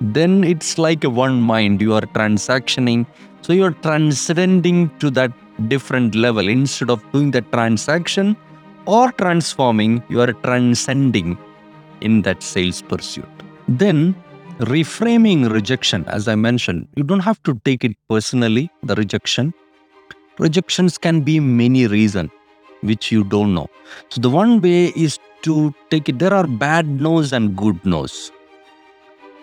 Then 0.00 0.44
it's 0.44 0.78
like 0.78 1.04
a 1.04 1.10
one 1.10 1.40
mind. 1.40 1.80
You 1.80 1.94
are 1.94 2.02
transactioning. 2.02 3.06
So 3.42 3.52
you're 3.52 3.72
transcending 3.72 4.90
to 4.98 5.10
that 5.10 5.32
different 5.68 6.14
level. 6.14 6.48
Instead 6.48 6.90
of 6.90 7.02
doing 7.12 7.30
the 7.30 7.42
transaction 7.42 8.36
or 8.86 9.12
transforming, 9.12 10.02
you 10.08 10.20
are 10.20 10.32
transcending 10.32 11.38
in 12.00 12.22
that 12.22 12.42
sales 12.42 12.80
pursuit. 12.82 13.28
Then, 13.70 14.16
reframing 14.58 15.48
rejection, 15.48 16.04
as 16.08 16.26
I 16.26 16.34
mentioned, 16.34 16.88
you 16.96 17.04
don't 17.04 17.20
have 17.20 17.40
to 17.44 17.54
take 17.64 17.84
it 17.84 17.96
personally, 18.08 18.68
the 18.82 18.96
rejection. 18.96 19.54
Rejections 20.38 20.98
can 20.98 21.20
be 21.20 21.38
many 21.38 21.86
reasons 21.86 22.30
which 22.80 23.12
you 23.12 23.22
don't 23.22 23.54
know. 23.54 23.68
So, 24.08 24.20
the 24.20 24.28
one 24.28 24.60
way 24.60 24.86
is 24.96 25.20
to 25.42 25.72
take 25.88 26.08
it, 26.08 26.18
there 26.18 26.34
are 26.34 26.48
bad 26.48 27.00
no's 27.00 27.32
and 27.32 27.56
good 27.56 27.84
no's. 27.84 28.32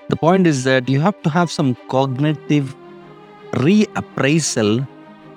The 0.09 0.17
point 0.17 0.45
is 0.45 0.65
that 0.65 0.89
you 0.89 0.99
have 0.99 1.21
to 1.21 1.29
have 1.29 1.49
some 1.49 1.75
cognitive 1.87 2.75
reappraisal 3.53 4.85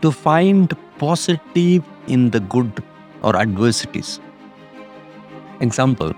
to 0.02 0.10
find 0.10 0.76
positive 0.98 1.84
in 2.08 2.30
the 2.30 2.40
good 2.40 2.82
or 3.22 3.36
adversities. 3.36 4.18
Example, 5.60 6.12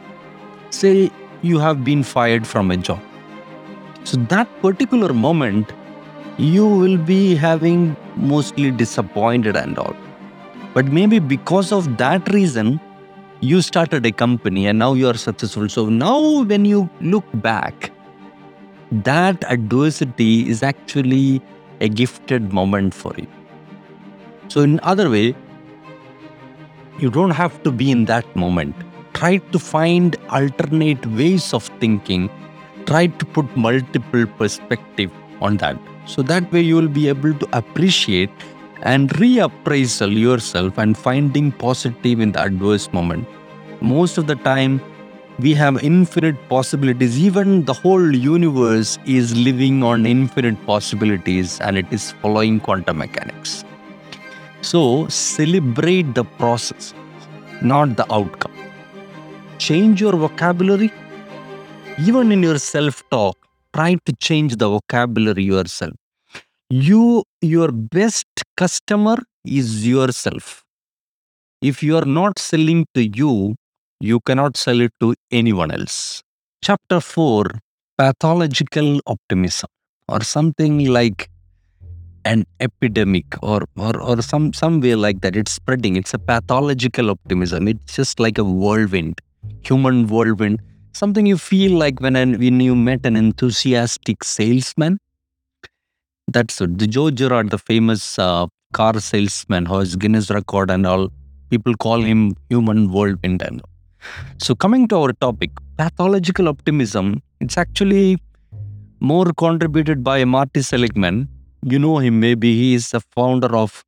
say 0.70 1.10
you 1.42 1.58
have 1.58 1.84
been 1.84 2.02
fired 2.02 2.46
from 2.46 2.70
a 2.70 2.76
job. 2.76 3.00
So, 4.04 4.16
that 4.28 4.48
particular 4.60 5.12
moment, 5.12 5.72
you 6.38 6.66
will 6.66 6.96
be 6.96 7.34
having 7.34 7.96
mostly 8.16 8.70
disappointed 8.70 9.56
and 9.56 9.78
all. 9.78 9.96
But 10.74 10.86
maybe 10.86 11.18
because 11.18 11.72
of 11.72 11.98
that 11.98 12.32
reason, 12.32 12.80
you 13.40 13.60
started 13.60 14.06
a 14.06 14.12
company 14.12 14.66
and 14.66 14.78
now 14.78 14.94
you 14.94 15.08
are 15.08 15.16
successful. 15.16 15.68
So, 15.68 15.88
now 15.88 16.42
when 16.44 16.64
you 16.64 16.88
look 17.00 17.24
back, 17.34 17.90
that 18.90 19.44
adversity 19.50 20.48
is 20.48 20.62
actually 20.62 21.42
a 21.80 21.88
gifted 21.88 22.52
moment 22.52 22.94
for 22.94 23.12
you. 23.16 23.26
So, 24.48 24.60
in 24.60 24.78
other 24.80 25.10
way, 25.10 25.34
you 26.98 27.10
don't 27.10 27.30
have 27.30 27.62
to 27.64 27.72
be 27.72 27.90
in 27.90 28.04
that 28.06 28.36
moment. 28.36 28.76
Try 29.22 29.36
to 29.36 29.58
find 29.60 30.16
alternate 30.30 31.06
ways 31.06 31.54
of 31.54 31.66
thinking. 31.78 32.28
Try 32.86 33.06
to 33.06 33.24
put 33.24 33.56
multiple 33.56 34.26
perspective 34.26 35.12
on 35.40 35.58
that. 35.58 35.78
So 36.06 36.22
that 36.22 36.50
way 36.50 36.62
you 36.62 36.74
will 36.74 36.88
be 36.88 37.06
able 37.06 37.32
to 37.34 37.48
appreciate 37.56 38.30
and 38.80 39.10
reappraisal 39.10 40.12
yourself 40.18 40.76
and 40.76 40.98
finding 40.98 41.52
positive 41.52 42.18
in 42.18 42.32
the 42.32 42.40
adverse 42.40 42.92
moment. 42.92 43.28
Most 43.80 44.18
of 44.18 44.26
the 44.26 44.34
time, 44.34 44.82
we 45.38 45.54
have 45.54 45.80
infinite 45.84 46.48
possibilities. 46.48 47.16
Even 47.20 47.64
the 47.64 47.74
whole 47.74 48.12
universe 48.12 48.98
is 49.06 49.36
living 49.36 49.84
on 49.84 50.04
infinite 50.04 50.66
possibilities 50.66 51.60
and 51.60 51.78
it 51.78 51.86
is 51.92 52.10
following 52.10 52.58
quantum 52.58 52.98
mechanics. 52.98 53.64
So 54.62 55.06
celebrate 55.06 56.12
the 56.16 56.24
process, 56.24 56.92
not 57.62 57.96
the 57.96 58.12
outcome. 58.12 58.51
Change 59.62 60.00
your 60.00 60.16
vocabulary. 60.16 60.90
Even 61.96 62.32
in 62.32 62.42
your 62.42 62.58
self 62.58 63.02
talk, 63.10 63.36
try 63.72 63.94
to 64.06 64.12
change 64.26 64.56
the 64.56 64.68
vocabulary 64.68 65.44
yourself. 65.44 65.92
You, 66.68 67.22
your 67.40 67.70
best 67.70 68.26
customer 68.56 69.18
is 69.44 69.86
yourself. 69.86 70.64
If 71.60 71.80
you 71.80 71.96
are 71.96 72.04
not 72.04 72.40
selling 72.40 72.86
to 72.94 73.06
you, 73.06 73.54
you 74.00 74.18
cannot 74.26 74.56
sell 74.56 74.80
it 74.80 74.90
to 74.98 75.14
anyone 75.30 75.70
else. 75.70 76.22
Chapter 76.64 76.98
4 76.98 77.46
Pathological 77.96 79.00
Optimism, 79.06 79.68
or 80.08 80.24
something 80.24 80.86
like 80.86 81.30
an 82.24 82.46
epidemic 82.58 83.26
or, 83.42 83.62
or 83.76 84.00
or 84.00 84.22
some 84.22 84.52
some 84.52 84.80
way 84.80 84.96
like 84.96 85.20
that 85.20 85.36
it's 85.36 85.52
spreading 85.52 85.96
it's 85.96 86.14
a 86.14 86.18
pathological 86.18 87.10
optimism 87.10 87.66
it's 87.66 87.96
just 87.96 88.20
like 88.20 88.38
a 88.38 88.44
whirlwind 88.44 89.20
human 89.62 90.06
whirlwind 90.06 90.60
something 90.94 91.26
you 91.26 91.38
feel 91.38 91.78
like 91.78 92.00
when 92.00 92.16
an, 92.16 92.38
when 92.38 92.60
you 92.60 92.74
met 92.74 93.06
an 93.06 93.16
enthusiastic 93.16 94.22
salesman? 94.24 94.98
That's 96.28 96.60
it. 96.60 96.78
the 96.78 96.86
joe 96.86 97.10
girard 97.10 97.50
the 97.50 97.58
famous 97.58 98.18
uh, 98.18 98.46
car 98.72 98.98
salesman 99.00 99.66
who 99.66 99.78
has 99.78 99.96
guinness 99.96 100.30
record 100.30 100.70
and 100.70 100.86
all 100.86 101.08
people 101.50 101.74
call 101.74 102.00
him 102.00 102.34
human 102.48 102.90
whirlwind 102.90 103.42
and 103.42 103.60
so 104.38 104.54
coming 104.54 104.88
to 104.88 104.96
our 104.96 105.12
topic 105.12 105.50
pathological 105.76 106.48
optimism 106.48 107.22
it's 107.40 107.58
actually 107.58 108.18
more 109.00 109.32
contributed 109.32 110.04
by 110.04 110.24
marty 110.24 110.62
seligman. 110.62 111.28
You 111.64 111.78
know 111.78 111.98
him 111.98 112.20
maybe 112.20 112.54
he 112.54 112.74
is 112.74 112.90
the 112.90 113.00
founder 113.00 113.54
of 113.56 113.84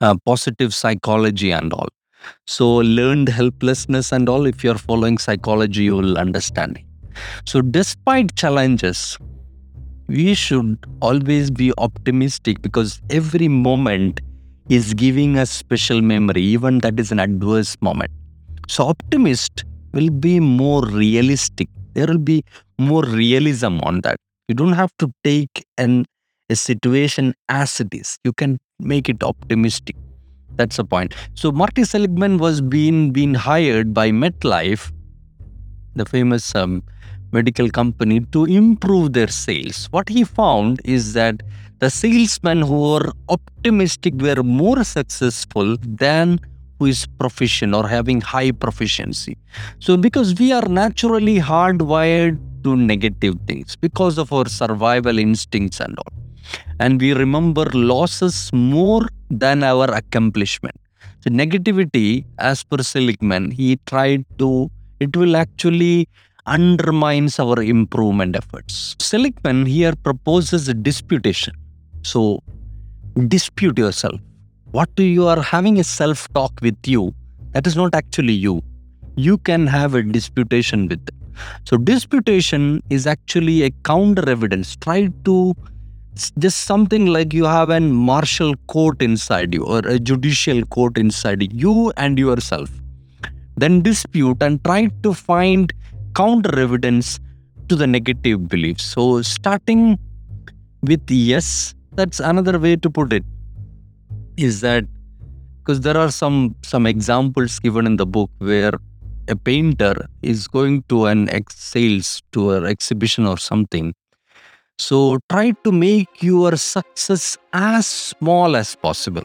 uh, 0.00 0.14
positive 0.24 0.74
psychology 0.74 1.50
and 1.52 1.72
all 1.72 1.88
so 2.46 2.76
learned 2.76 3.28
helplessness 3.28 4.12
and 4.12 4.28
all 4.28 4.46
if 4.46 4.64
you're 4.64 4.78
following 4.78 5.18
psychology 5.18 5.84
you 5.84 5.96
will 5.96 6.18
understand 6.18 6.78
so 7.44 7.60
despite 7.60 8.34
challenges 8.36 9.18
we 10.08 10.34
should 10.34 10.78
always 11.00 11.50
be 11.50 11.72
optimistic 11.78 12.60
because 12.62 13.00
every 13.10 13.48
moment 13.48 14.20
is 14.68 14.94
giving 14.94 15.38
us 15.38 15.50
special 15.50 16.00
memory 16.00 16.42
even 16.42 16.78
that 16.78 16.98
is 17.00 17.10
an 17.12 17.18
adverse 17.18 17.76
moment 17.80 18.10
so 18.68 18.84
optimist 18.84 19.64
will 19.92 20.10
be 20.10 20.38
more 20.40 20.84
realistic 20.86 21.68
there 21.94 22.06
will 22.06 22.24
be 22.32 22.42
more 22.78 23.02
realism 23.04 23.78
on 23.82 24.00
that 24.02 24.16
you 24.48 24.54
don't 24.54 24.72
have 24.72 24.90
to 24.98 25.10
take 25.24 25.64
an 25.76 26.04
a 26.50 26.56
situation 26.56 27.34
as 27.48 27.80
it 27.80 27.88
is. 27.92 28.18
You 28.24 28.32
can 28.32 28.58
make 28.78 29.08
it 29.08 29.22
optimistic. 29.22 29.96
That's 30.58 30.76
the 30.76 30.84
point. 30.84 31.14
So 31.34 31.52
Marty 31.52 31.84
Seligman 31.84 32.38
was 32.38 32.60
being 32.60 33.12
being 33.12 33.34
hired 33.34 33.94
by 33.94 34.10
MetLife, 34.10 34.90
the 35.94 36.04
famous 36.04 36.54
um, 36.54 36.82
medical 37.32 37.70
company, 37.70 38.20
to 38.36 38.44
improve 38.44 39.12
their 39.12 39.28
sales. 39.28 39.86
What 39.92 40.08
he 40.08 40.24
found 40.24 40.80
is 40.84 41.12
that 41.12 41.42
the 41.78 41.90
salesmen 41.90 42.62
who 42.62 42.80
were 42.92 43.12
optimistic 43.28 44.14
were 44.16 44.42
more 44.42 44.82
successful 44.82 45.76
than 45.80 46.40
who 46.78 46.86
is 46.86 47.06
proficient 47.20 47.74
or 47.74 47.86
having 47.86 48.20
high 48.20 48.50
proficiency. 48.50 49.36
So, 49.78 49.96
because 49.96 50.34
we 50.40 50.52
are 50.52 50.68
naturally 50.68 51.38
hardwired 51.38 52.38
to 52.64 52.76
negative 52.76 53.36
things 53.46 53.76
because 53.76 54.18
of 54.18 54.32
our 54.32 54.48
survival 54.48 55.18
instincts 55.18 55.80
and 55.80 55.96
all, 55.98 56.12
and 56.80 57.00
we 57.00 57.12
remember 57.12 57.64
losses 57.72 58.50
more 58.52 59.08
than 59.30 59.62
our 59.62 59.90
accomplishment. 59.94 60.76
So, 61.20 61.30
negativity, 61.30 62.24
as 62.38 62.62
per 62.62 62.82
Seligman, 62.82 63.50
he 63.50 63.78
tried 63.86 64.24
to, 64.38 64.70
it 65.00 65.16
will 65.16 65.36
actually 65.36 66.08
undermines 66.46 67.38
our 67.38 67.62
improvement 67.62 68.36
efforts. 68.36 68.96
Seligman 69.00 69.66
here 69.66 69.94
proposes 70.02 70.68
a 70.68 70.74
disputation. 70.74 71.54
So, 72.02 72.42
dispute 73.26 73.76
yourself 73.76 74.20
what 74.72 74.90
you 74.98 75.26
are 75.26 75.40
having 75.40 75.78
a 75.78 75.84
self 75.84 76.28
talk 76.34 76.52
with 76.60 76.76
you 76.86 77.14
that 77.52 77.66
is 77.66 77.74
not 77.74 77.94
actually 77.94 78.32
you 78.32 78.62
you 79.16 79.38
can 79.38 79.66
have 79.66 79.94
a 79.94 80.02
disputation 80.02 80.86
with 80.88 81.04
them 81.06 81.16
so 81.64 81.76
disputation 81.76 82.82
is 82.90 83.06
actually 83.06 83.62
a 83.62 83.70
counter 83.90 84.28
evidence 84.28 84.76
try 84.76 85.08
to 85.24 85.54
just 86.38 86.64
something 86.64 87.06
like 87.06 87.32
you 87.32 87.44
have 87.44 87.70
an 87.70 87.92
martial 87.92 88.54
court 88.66 89.02
inside 89.02 89.54
you 89.54 89.64
or 89.64 89.80
a 89.80 89.98
judicial 89.98 90.64
court 90.66 90.98
inside 90.98 91.52
you 91.52 91.92
and 91.96 92.18
yourself. 92.18 92.70
Then 93.56 93.82
dispute 93.82 94.42
and 94.42 94.62
try 94.64 94.88
to 95.02 95.14
find 95.14 95.72
counter 96.14 96.58
evidence 96.58 97.18
to 97.68 97.76
the 97.76 97.86
negative 97.86 98.48
beliefs. 98.48 98.84
So 98.84 99.22
starting 99.22 99.98
with 100.82 101.10
yes 101.10 101.74
that's 101.92 102.20
another 102.20 102.58
way 102.58 102.76
to 102.76 102.90
put 102.90 103.12
it 103.12 103.24
is 104.36 104.60
that 104.60 104.84
because 105.58 105.80
there 105.80 105.96
are 105.96 106.10
some 106.10 106.54
some 106.62 106.86
examples 106.86 107.58
given 107.58 107.86
in 107.86 107.96
the 107.96 108.06
book 108.06 108.30
where 108.38 108.72
a 109.28 109.36
painter 109.36 109.94
is 110.22 110.46
going 110.48 110.82
to 110.88 111.06
an 111.06 111.28
ex 111.28 111.58
sales 111.58 112.22
to 112.32 112.52
an 112.52 112.64
exhibition 112.64 113.26
or 113.26 113.36
something 113.36 113.92
so 114.78 115.18
try 115.28 115.50
to 115.64 115.72
make 115.72 116.22
your 116.22 116.56
success 116.56 117.36
as 117.52 117.86
small 117.86 118.56
as 118.56 118.74
possible. 118.76 119.24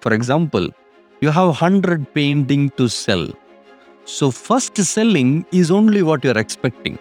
For 0.00 0.12
example 0.12 0.68
you 1.20 1.30
have 1.30 1.46
100 1.46 2.12
painting 2.14 2.70
to 2.70 2.88
sell. 2.88 3.28
So 4.04 4.30
first 4.30 4.76
selling 4.76 5.46
is 5.52 5.70
only 5.70 6.02
what 6.02 6.24
you're 6.24 6.38
expecting. 6.38 6.98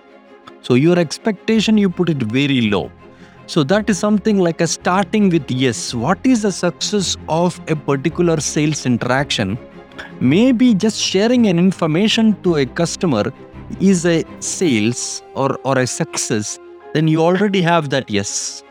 So 0.61 0.75
your 0.75 0.99
expectation 0.99 1.77
you 1.77 1.89
put 1.89 2.09
it 2.09 2.17
very 2.17 2.61
low. 2.69 2.91
So 3.47 3.63
that 3.63 3.89
is 3.89 3.99
something 3.99 4.39
like 4.39 4.61
a 4.61 4.67
starting 4.67 5.29
with 5.29 5.49
yes. 5.51 5.93
What 5.93 6.19
is 6.23 6.43
the 6.43 6.51
success 6.51 7.17
of 7.27 7.59
a 7.67 7.75
particular 7.75 8.39
sales 8.39 8.85
interaction? 8.85 9.57
Maybe 10.21 10.73
just 10.73 10.97
sharing 10.97 11.47
an 11.47 11.59
information 11.59 12.41
to 12.43 12.57
a 12.57 12.65
customer 12.65 13.33
is 13.79 14.05
a 14.05 14.23
sales 14.39 15.23
or, 15.33 15.59
or 15.63 15.79
a 15.79 15.87
success, 15.87 16.59
then 16.93 17.07
you 17.07 17.21
already 17.21 17.61
have 17.61 17.89
that 17.89 18.09
yes. 18.09 18.63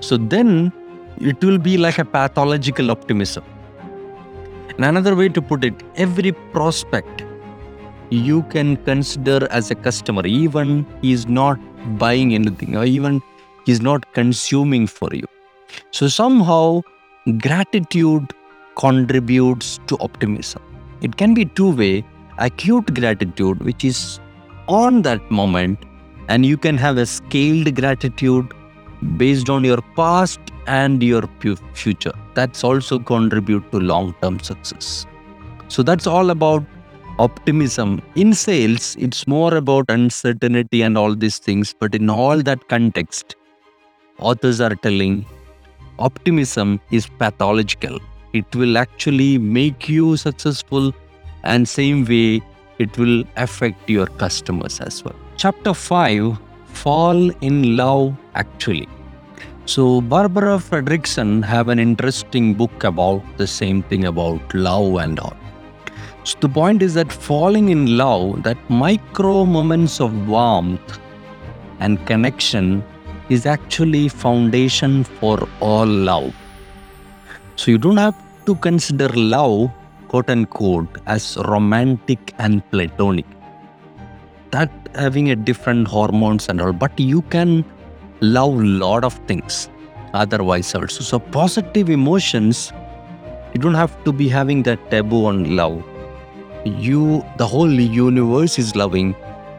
So 0.00 0.16
then 0.16 0.72
it 1.20 1.42
will 1.42 1.58
be 1.58 1.76
like 1.76 1.98
a 1.98 2.04
pathological 2.04 2.90
optimism. 2.90 3.44
And 4.76 4.84
another 4.84 5.14
way 5.14 5.28
to 5.28 5.42
put 5.42 5.64
it, 5.64 5.74
every 5.96 6.32
prospect 6.32 7.24
you 8.10 8.42
can 8.44 8.76
consider 8.78 9.48
as 9.50 9.70
a 9.70 9.74
customer, 9.74 10.26
even 10.26 10.86
he 11.00 11.12
is 11.12 11.26
not 11.26 11.58
buying 11.98 12.34
anything, 12.34 12.76
or 12.76 12.84
even 12.84 13.22
he 13.66 13.72
is 13.72 13.80
not 13.80 14.12
consuming 14.12 14.86
for 14.86 15.08
you. 15.12 15.26
So 15.90 16.08
somehow 16.08 16.82
gratitude 17.38 18.32
contributes 18.76 19.80
to 19.86 19.96
optimism. 19.98 20.62
It 21.00 21.16
can 21.16 21.34
be 21.34 21.44
two 21.44 21.74
way 21.74 22.04
acute 22.38 22.94
gratitude, 22.94 23.62
which 23.62 23.84
is 23.84 24.20
on 24.68 25.02
that 25.02 25.30
moment, 25.30 25.78
and 26.28 26.44
you 26.46 26.56
can 26.56 26.76
have 26.78 26.96
a 26.96 27.06
scaled 27.06 27.74
gratitude 27.74 28.52
based 29.16 29.50
on 29.50 29.64
your 29.64 29.82
past 29.96 30.40
and 30.66 31.02
your 31.02 31.22
future. 31.74 32.12
That's 32.34 32.64
also 32.64 32.98
contribute 32.98 33.70
to 33.72 33.80
long 33.80 34.14
term 34.22 34.40
success. 34.40 35.06
So 35.68 35.82
that's 35.82 36.06
all 36.06 36.30
about 36.30 36.64
optimism. 37.18 38.02
In 38.16 38.32
sales, 38.34 38.96
it's 38.98 39.26
more 39.26 39.54
about 39.54 39.84
uncertainty 39.88 40.82
and 40.82 40.98
all 40.98 41.14
these 41.14 41.38
things, 41.38 41.74
but 41.78 41.94
in 41.94 42.10
all 42.10 42.42
that 42.42 42.68
context, 42.68 43.36
authors 44.18 44.60
are 44.60 44.74
telling 44.74 45.24
optimism 45.98 46.80
is 46.90 47.06
pathological. 47.06 47.98
It 48.32 48.54
will 48.56 48.78
actually 48.78 49.38
make 49.38 49.88
you 49.88 50.16
successful, 50.16 50.92
and 51.44 51.68
same 51.68 52.04
way 52.04 52.42
it 52.78 52.98
will 52.98 53.24
affect 53.36 53.88
your 53.88 54.06
customers 54.06 54.80
as 54.80 55.04
well. 55.04 55.14
Chapter 55.44 55.74
5 55.74 56.38
Fall 56.68 57.30
in 57.42 57.76
Love 57.76 58.16
Actually. 58.34 58.88
So 59.66 60.00
Barbara 60.00 60.56
Fredrickson 60.56 61.44
have 61.44 61.68
an 61.68 61.78
interesting 61.78 62.54
book 62.54 62.82
about 62.82 63.22
the 63.36 63.46
same 63.46 63.82
thing 63.82 64.06
about 64.06 64.54
love 64.54 64.94
and 64.94 65.20
all. 65.20 65.36
So 66.22 66.38
the 66.40 66.48
point 66.48 66.80
is 66.80 66.94
that 66.94 67.12
falling 67.12 67.68
in 67.68 67.98
love, 67.98 68.42
that 68.44 68.56
micro 68.70 69.44
moments 69.44 70.00
of 70.00 70.26
warmth 70.26 70.98
and 71.78 72.06
connection 72.06 72.82
is 73.28 73.44
actually 73.44 74.08
foundation 74.08 75.04
for 75.04 75.46
all 75.60 75.84
love. 75.84 76.34
So 77.56 77.70
you 77.70 77.76
don't 77.76 77.98
have 77.98 78.16
to 78.46 78.54
consider 78.54 79.08
love, 79.08 79.70
quote 80.08 80.30
unquote, 80.30 80.88
as 81.04 81.36
romantic 81.36 82.32
and 82.38 82.62
platonic. 82.70 83.26
That 84.54 84.70
having 84.94 85.30
a 85.30 85.36
different 85.36 85.88
hormones 85.88 86.48
and 86.48 86.60
all, 86.60 86.72
but 86.72 86.98
you 86.98 87.22
can 87.36 87.64
love 88.20 88.54
lot 88.82 89.04
of 89.04 89.14
things 89.30 89.68
otherwise 90.12 90.74
also. 90.74 91.02
So 91.02 91.18
positive 91.18 91.90
emotions, 91.90 92.72
you 93.52 93.60
don't 93.60 93.74
have 93.74 93.96
to 94.04 94.12
be 94.12 94.28
having 94.28 94.62
that 94.64 94.90
taboo 94.90 95.26
on 95.26 95.56
love. 95.56 95.82
You 96.64 97.24
the 97.38 97.46
whole 97.46 97.70
universe 97.70 98.58
is 98.58 98.74
loving 98.76 99.14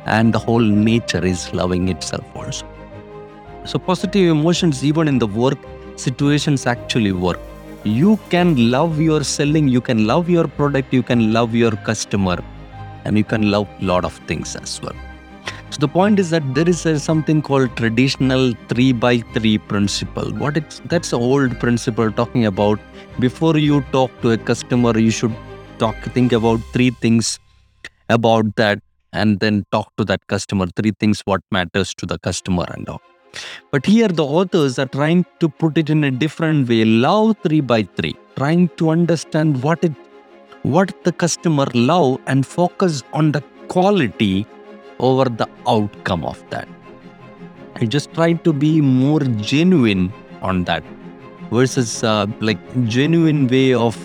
and 0.05 0.34
the 0.34 0.39
whole 0.39 0.60
nature 0.88 1.25
is 1.25 1.53
loving 1.53 1.89
itself 1.89 2.23
also. 2.36 2.65
So, 3.65 3.79
positive 3.79 4.29
emotions, 4.29 4.84
even 4.86 5.08
in 5.08 5.19
the 5.19 5.27
work 5.27 5.58
situations, 5.95 6.65
actually 6.67 7.12
work. 7.12 7.39
You 7.84 8.19
can 8.29 8.71
love 8.71 8.99
your 9.01 9.23
selling, 9.23 9.67
you 9.67 9.81
can 9.81 10.05
love 10.08 10.29
your 10.29 10.47
product, 10.47 10.93
you 10.93 11.03
can 11.03 11.34
love 11.34 11.55
your 11.55 11.71
customer, 11.71 12.38
and 13.06 13.18
you 13.18 13.24
can 13.24 13.50
love 13.50 13.68
a 13.82 13.86
lot 13.86 14.04
of 14.04 14.13
things 14.30 14.56
as 14.56 14.82
well. 14.82 14.96
So 15.70 15.80
the 15.80 15.88
point 15.88 16.20
is 16.20 16.30
that 16.30 16.44
there 16.56 16.68
is 16.68 16.86
a, 16.86 17.00
something 17.00 17.41
called 17.41 17.76
traditional 17.76 18.54
three 18.68 18.91
by 18.94 19.18
three 19.34 19.58
principle. 19.58 20.32
What 20.32 20.58
it's 20.58 20.82
that's 20.86 21.12
an 21.13 21.22
old 21.22 21.60
principle 21.60 22.12
talking 22.12 22.46
about 22.46 22.80
before 23.20 23.58
you 23.58 23.82
talk 23.91 24.12
to 24.22 24.32
a 24.32 24.38
customer, 24.38 24.98
you 24.98 25.12
should 25.12 25.36
talk 25.80 25.96
think 26.18 26.32
about 26.32 26.60
three 26.72 26.91
things 26.91 27.39
about 28.10 28.56
that 28.56 28.80
and 29.12 29.39
then 29.39 29.65
talk 29.72 29.91
to 29.98 30.06
that 30.06 30.26
customer. 30.28 30.68
Three 30.76 30.94
things 31.00 31.22
what 31.26 31.41
matters 31.52 31.94
to 31.96 32.06
the 32.06 32.20
customer 32.20 32.65
and 32.70 32.88
all. 32.88 33.02
But 33.72 33.86
here 33.86 34.08
the 34.08 34.24
authors 34.24 34.80
are 34.80 34.88
trying 34.88 35.26
to 35.39 35.50
put 35.50 35.78
it 35.78 35.89
in 35.89 36.04
a 36.04 36.12
different 36.12 36.70
way. 36.70 36.86
Love 36.86 37.36
three 37.44 37.62
by 37.62 37.84
three, 37.84 38.15
trying 38.38 38.70
to 38.78 38.89
understand 38.89 39.62
what 39.62 39.84
it 39.84 39.91
what 40.73 40.91
the 41.04 41.12
customer 41.12 41.67
love 41.73 42.19
and 42.25 42.45
focus 42.45 43.04
on 43.13 43.32
the 43.32 43.41
quality 43.67 44.47
over 44.99 45.25
the 45.25 45.47
outcome 45.67 46.25
of 46.25 46.43
that. 46.49 46.67
I 47.75 47.86
just 47.86 48.13
try 48.13 48.34
to 48.34 48.54
be 48.54 48.82
more 48.82 49.19
genuine 49.19 50.12
on 50.41 50.63
that 50.63 50.84
versus 51.51 52.04
uh, 52.04 52.25
like 52.39 52.60
genuine 52.88 53.47
way 53.47 53.73
of 53.73 53.95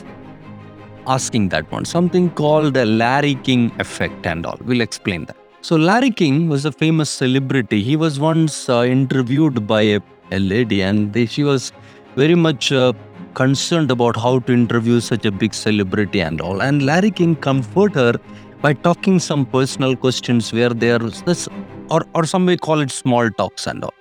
asking 1.07 1.49
that 1.51 1.71
one. 1.73 1.85
Something 1.85 2.31
called 2.31 2.75
the 2.75 2.85
Larry 2.85 3.37
King 3.37 3.73
effect 3.79 4.27
and 4.27 4.45
all. 4.45 4.59
We'll 4.65 4.81
explain 4.83 5.25
that. 5.27 5.37
So, 5.63 5.77
Larry 5.77 6.11
King 6.11 6.49
was 6.49 6.65
a 6.65 6.73
famous 6.73 7.11
celebrity. 7.11 7.83
He 7.83 7.97
was 7.97 8.19
once 8.19 8.69
uh, 8.69 8.83
interviewed 8.83 9.67
by 9.67 9.83
a, 9.83 10.01
a 10.31 10.39
lady, 10.39 10.83
and 10.83 11.13
they, 11.13 11.27
she 11.27 11.45
was 11.45 11.73
very 12.17 12.35
much 12.35 12.73
uh, 12.73 12.93
concerned 13.35 13.91
about 13.91 14.17
how 14.17 14.39
to 14.41 14.53
interview 14.53 15.01
such 15.01 15.25
a 15.25 15.31
big 15.31 15.55
celebrity 15.55 16.21
and 16.21 16.41
all. 16.41 16.63
And 16.63 16.85
Larry 16.85 17.11
King 17.11 17.37
comforted 17.37 17.97
her 17.97 18.15
by 18.61 18.73
talking 18.73 19.19
some 19.19 19.47
personal 19.47 19.97
questions 19.97 20.53
where 20.53 20.71
there 20.71 21.03
is 21.03 21.23
this, 21.23 21.49
or, 21.91 22.07
or 22.15 22.27
some 22.27 22.45
may 22.45 22.57
call 22.57 22.81
it 22.81 22.91
small 22.91 23.31
talks 23.31 23.67
and 23.67 23.85
all. 23.85 23.95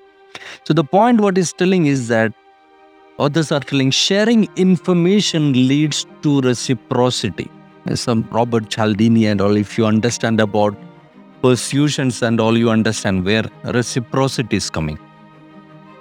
So, 0.64 0.74
the 0.74 0.84
point 0.84 1.22
what 1.22 1.38
he's 1.38 1.54
telling 1.54 1.86
is 1.86 2.08
that 2.10 2.34
others 3.18 3.52
are 3.52 3.60
telling 3.60 3.92
sharing 3.92 4.48
information 4.56 5.54
leads 5.68 6.06
to 6.22 6.42
reciprocity. 6.42 7.50
Some 7.96 8.28
Robert 8.32 8.70
Cialdini 8.70 9.26
and 9.26 9.42
all, 9.42 9.56
if 9.56 9.78
you 9.78 9.86
understand 9.86 10.40
about 10.40 10.78
persuasions 11.42 12.22
and 12.22 12.40
all, 12.40 12.58
you 12.58 12.70
understand 12.70 13.26
where 13.26 13.44
reciprocity 13.64 14.58
is 14.58 14.70
coming. 14.70 15.00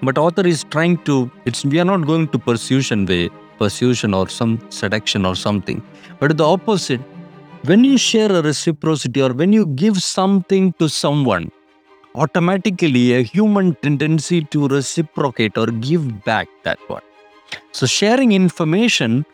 But 0.03 0.17
author 0.17 0.47
is 0.47 0.65
trying 0.65 0.99
to, 1.05 1.31
it's 1.45 1.65
we 1.65 1.81
are 1.81 1.85
not 1.85 2.07
going 2.07 2.29
to 2.29 2.39
persuasion 2.39 3.05
way, 3.07 3.31
persuasion 3.59 4.15
or 4.15 4.29
some 4.29 4.61
seduction 4.71 5.27
or 5.27 5.35
something. 5.35 5.83
But 6.21 6.37
the 6.37 6.45
opposite, 6.45 7.01
when 7.65 7.83
you 7.85 7.99
share 7.99 8.31
a 8.31 8.43
reciprocity 8.43 9.21
or 9.21 9.33
when 9.33 9.53
you 9.53 9.67
give 9.67 10.03
something 10.03 10.73
to 10.75 10.89
someone, 10.89 11.51
automatically 12.15 13.15
a 13.15 13.23
human 13.23 13.75
tendency 13.77 14.43
to 14.43 14.69
reciprocate 14.69 15.59
or 15.59 15.67
give 15.67 16.25
back 16.25 16.49
that 16.63 16.79
one. 16.89 17.03
So 17.73 17.87
sharing 17.87 18.33
information 18.33 19.25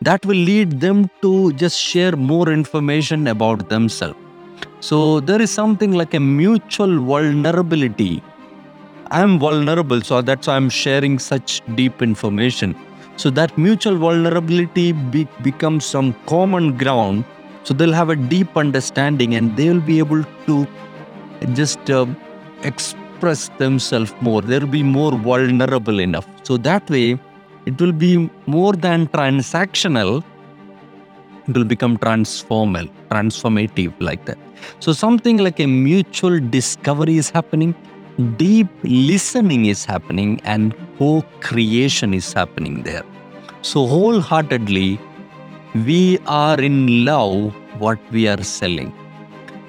that 0.00 0.24
will 0.24 0.36
lead 0.36 0.80
them 0.80 1.10
to 1.22 1.52
just 1.54 1.78
share 1.78 2.16
more 2.16 2.48
information 2.50 3.26
about 3.28 3.68
themselves. 3.68 4.18
So 4.80 5.20
there 5.20 5.40
is 5.40 5.50
something 5.50 5.92
like 5.92 6.14
a 6.14 6.20
mutual 6.20 7.00
vulnerability. 7.00 8.22
I'm 9.10 9.38
vulnerable, 9.38 10.00
so 10.00 10.22
that's 10.22 10.46
why 10.46 10.56
I'm 10.56 10.68
sharing 10.68 11.18
such 11.18 11.62
deep 11.74 12.02
information. 12.02 12.74
So 13.16 13.30
that 13.30 13.56
mutual 13.56 13.96
vulnerability 13.96 14.92
be- 14.92 15.28
becomes 15.42 15.84
some 15.84 16.14
common 16.26 16.76
ground. 16.76 17.24
So 17.64 17.74
they'll 17.74 17.92
have 17.92 18.10
a 18.10 18.16
deep 18.16 18.56
understanding 18.56 19.34
and 19.34 19.56
they'll 19.56 19.80
be 19.80 19.98
able 19.98 20.24
to 20.46 20.66
just 21.54 21.90
uh, 21.90 22.06
express 22.62 23.48
themselves 23.58 24.14
more. 24.20 24.42
They'll 24.42 24.66
be 24.66 24.82
more 24.82 25.12
vulnerable 25.12 26.00
enough. 26.00 26.26
So 26.42 26.56
that 26.58 26.88
way, 26.90 27.18
it 27.64 27.80
will 27.80 27.92
be 27.92 28.30
more 28.46 28.72
than 28.72 29.08
transactional 29.08 30.22
it 31.48 31.56
will 31.56 31.64
become 31.64 31.96
transformal 31.98 32.90
transformative 33.10 33.92
like 34.00 34.24
that 34.24 34.38
so 34.80 34.92
something 34.92 35.36
like 35.38 35.60
a 35.60 35.66
mutual 35.66 36.40
discovery 36.56 37.16
is 37.22 37.30
happening 37.30 37.74
deep 38.16 38.68
listening 38.82 39.66
is 39.66 39.84
happening 39.84 40.40
and 40.44 40.74
co-creation 40.98 42.14
is 42.14 42.32
happening 42.32 42.82
there 42.82 43.04
so 43.60 43.86
wholeheartedly 43.86 44.98
we 45.84 46.18
are 46.26 46.58
in 46.60 47.04
love 47.04 47.54
what 47.78 47.98
we 48.10 48.26
are 48.26 48.42
selling 48.42 48.92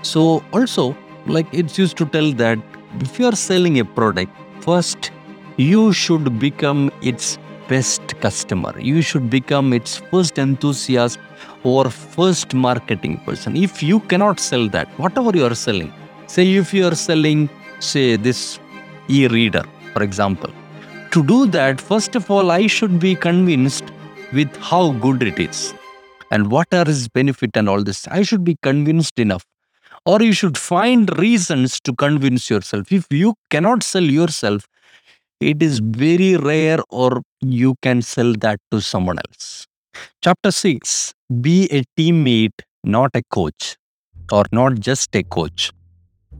so 0.02 0.42
also 0.54 0.96
like 1.26 1.48
it's 1.52 1.78
used 1.78 1.98
to 1.98 2.06
tell 2.06 2.32
that 2.32 2.58
if 3.02 3.20
you 3.20 3.26
are 3.26 3.36
selling 3.36 3.80
a 3.80 3.86
product 3.86 4.32
first 4.62 5.12
you 5.58 5.92
should 5.92 6.40
become 6.40 6.90
its 7.02 7.38
best 7.68 8.20
customer. 8.22 8.74
You 8.80 9.02
should 9.02 9.30
become 9.30 9.74
its 9.74 9.98
first 9.98 10.38
enthusiast 10.38 11.20
or 11.64 11.90
first 11.90 12.54
marketing 12.54 13.18
person. 13.26 13.56
If 13.56 13.84
you 13.84 14.00
cannot 14.00 14.40
sell 14.40 14.70
that, 14.70 14.88
whatever 14.98 15.32
you 15.36 15.46
are 15.46 15.56
selling, 15.56 15.92
say 16.28 16.48
if 16.54 16.74
you 16.74 16.86
are 16.86 16.96
selling, 16.96 17.50
say, 17.80 18.16
this 18.16 18.60
e 19.08 19.28
reader, 19.28 19.64
for 19.94 20.04
example, 20.04 20.52
to 21.12 21.24
do 21.24 21.48
that, 21.48 21.80
first 21.80 22.16
of 22.16 22.30
all, 22.30 22.52
I 22.52 22.68
should 22.68 23.00
be 23.00 23.16
convinced 23.16 23.86
with 24.34 24.54
how 24.58 24.92
good 24.94 25.24
it 25.24 25.40
is 25.40 25.74
and 26.32 26.52
what 26.52 26.68
are 26.74 26.88
its 26.88 27.08
benefit 27.08 27.52
and 27.56 27.70
all 27.70 27.84
this. 27.84 28.08
I 28.08 28.22
should 28.24 28.44
be 28.44 28.58
convinced 28.62 29.20
enough. 29.20 29.46
Or 30.06 30.22
you 30.22 30.34
should 30.34 30.58
find 30.58 31.18
reasons 31.18 31.80
to 31.82 31.94
convince 31.94 32.50
yourself. 32.50 32.92
If 32.92 33.08
you 33.12 33.36
cannot 33.50 33.84
sell 33.84 34.04
yourself, 34.04 34.68
it 35.40 35.62
is 35.62 35.80
very 35.80 36.36
rare 36.38 36.80
or 36.90 37.22
you 37.42 37.76
can 37.82 38.02
sell 38.02 38.34
that 38.40 38.60
to 38.72 38.82
someone 38.82 39.18
else. 39.18 39.68
Chapter 40.24 40.52
6 40.52 41.14
Be 41.42 41.68
a 41.72 41.84
teammate, 41.98 42.62
not 42.84 43.12
a 43.14 43.22
coach, 43.32 43.76
or 44.32 44.46
not 44.52 44.80
just 44.80 45.16
a 45.16 45.24
coach. 45.24 45.72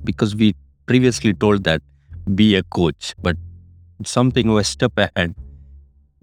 Because 0.04 0.36
we 0.36 0.54
previously 0.88 1.34
told 1.34 1.64
that 1.66 1.82
be 2.36 2.56
a 2.56 2.64
coach, 2.64 3.14
but 3.22 3.38
something 4.06 4.50
a 4.58 4.64
step 4.64 4.94
ahead. 4.98 5.36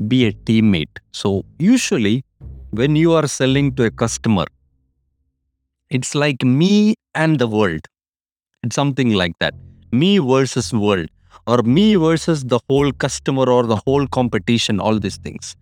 Be 0.09 0.27
a 0.27 0.33
teammate. 0.33 0.98
So, 1.12 1.44
usually, 1.59 2.24
when 2.70 2.96
you 2.96 3.12
are 3.12 3.29
selling 3.29 3.74
to 3.77 3.85
a 3.85 3.90
customer, 3.90 4.46
it's 5.90 6.14
like 6.14 6.42
me 6.42 6.96
and 7.14 7.38
the 7.38 7.46
world. 7.46 7.87
It's 8.62 8.74
something 8.74 9.12
like 9.12 9.38
that. 9.38 9.55
Me 9.92 10.18
versus 10.18 10.72
world 10.72 11.09
or 11.46 11.59
me 11.62 11.94
versus 11.94 12.44
the 12.44 12.59
whole 12.68 12.90
customer 12.92 13.44
or 13.44 13.64
the 13.64 13.77
whole 13.77 14.07
competition, 14.09 14.81
all 14.81 14.98
these 14.98 15.18
things. 15.18 15.57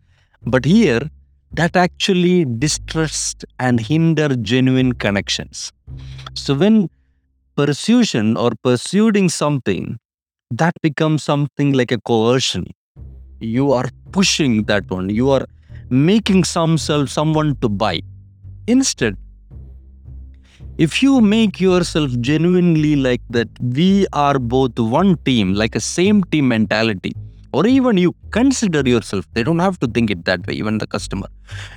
But 0.46 0.64
here, 0.64 1.10
that 1.52 1.76
actually 1.76 2.46
distrust 2.46 3.44
and 3.58 3.78
hinder 3.78 4.34
genuine 4.36 4.94
connections. 4.94 5.72
So 6.34 6.54
when 6.54 6.88
persuasion 7.56 8.36
or 8.36 8.52
pursuing 8.62 9.28
something, 9.28 9.98
that 10.50 10.74
becomes 10.82 11.22
something 11.22 11.72
like 11.72 11.92
a 11.92 12.00
coercion. 12.00 12.66
You 13.40 13.72
are 13.72 13.88
pushing 14.12 14.64
that 14.64 14.90
one. 14.90 15.08
You 15.08 15.30
are 15.30 15.46
making 15.90 16.44
some 16.44 16.78
self, 16.78 17.08
someone 17.10 17.56
to 17.56 17.68
buy. 17.68 18.00
Instead, 18.66 19.16
if 20.78 21.02
you 21.02 21.20
make 21.20 21.60
yourself 21.60 22.10
genuinely 22.20 22.96
like 22.96 23.20
that 23.28 23.48
we 23.60 24.06
are 24.12 24.38
both 24.38 24.78
one 24.78 25.16
team 25.18 25.52
like 25.52 25.74
a 25.74 25.80
same 25.80 26.22
team 26.24 26.48
mentality 26.48 27.12
or 27.52 27.66
even 27.66 27.98
you 27.98 28.14
consider 28.30 28.82
yourself 28.88 29.26
they 29.34 29.42
don't 29.42 29.58
have 29.58 29.78
to 29.78 29.86
think 29.86 30.10
it 30.10 30.24
that 30.24 30.46
way 30.46 30.54
even 30.54 30.78
the 30.78 30.86
customer. 30.86 31.28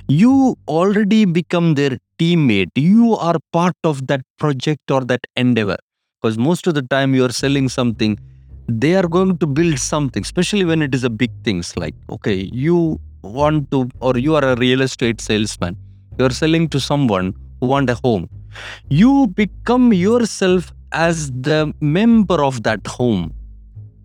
You 0.08 0.56
already 0.68 1.24
become 1.24 1.74
their 1.74 1.98
teammate. 2.18 2.70
You 2.74 3.14
are 3.16 3.36
part 3.52 3.76
of 3.84 4.06
that 4.06 4.22
project 4.38 4.90
or 4.90 5.04
that 5.04 5.20
endeavor. 5.36 5.76
Because 6.20 6.38
most 6.38 6.66
of 6.66 6.74
the 6.74 6.82
time 6.82 7.14
you 7.14 7.24
are 7.24 7.32
selling 7.32 7.68
something 7.68 8.18
they 8.68 8.96
are 8.96 9.06
going 9.06 9.38
to 9.38 9.46
build 9.46 9.78
something 9.78 10.24
especially 10.24 10.64
when 10.64 10.82
it 10.82 10.92
is 10.92 11.04
a 11.04 11.10
big 11.10 11.30
things 11.44 11.76
like 11.76 11.94
okay 12.10 12.50
you 12.52 12.98
want 13.22 13.70
to 13.70 13.88
or 14.00 14.16
you 14.18 14.34
are 14.34 14.44
a 14.44 14.56
real 14.56 14.80
estate 14.82 15.20
salesman. 15.20 15.76
You 16.18 16.26
are 16.26 16.30
selling 16.30 16.68
to 16.70 16.80
someone 16.80 17.34
who 17.60 17.66
want 17.66 17.90
a 17.90 17.94
home. 18.02 18.28
You 18.88 19.28
become 19.28 19.92
yourself 19.92 20.72
as 20.92 21.30
the 21.32 21.74
member 21.80 22.42
of 22.42 22.62
that 22.62 22.86
home, 22.86 23.34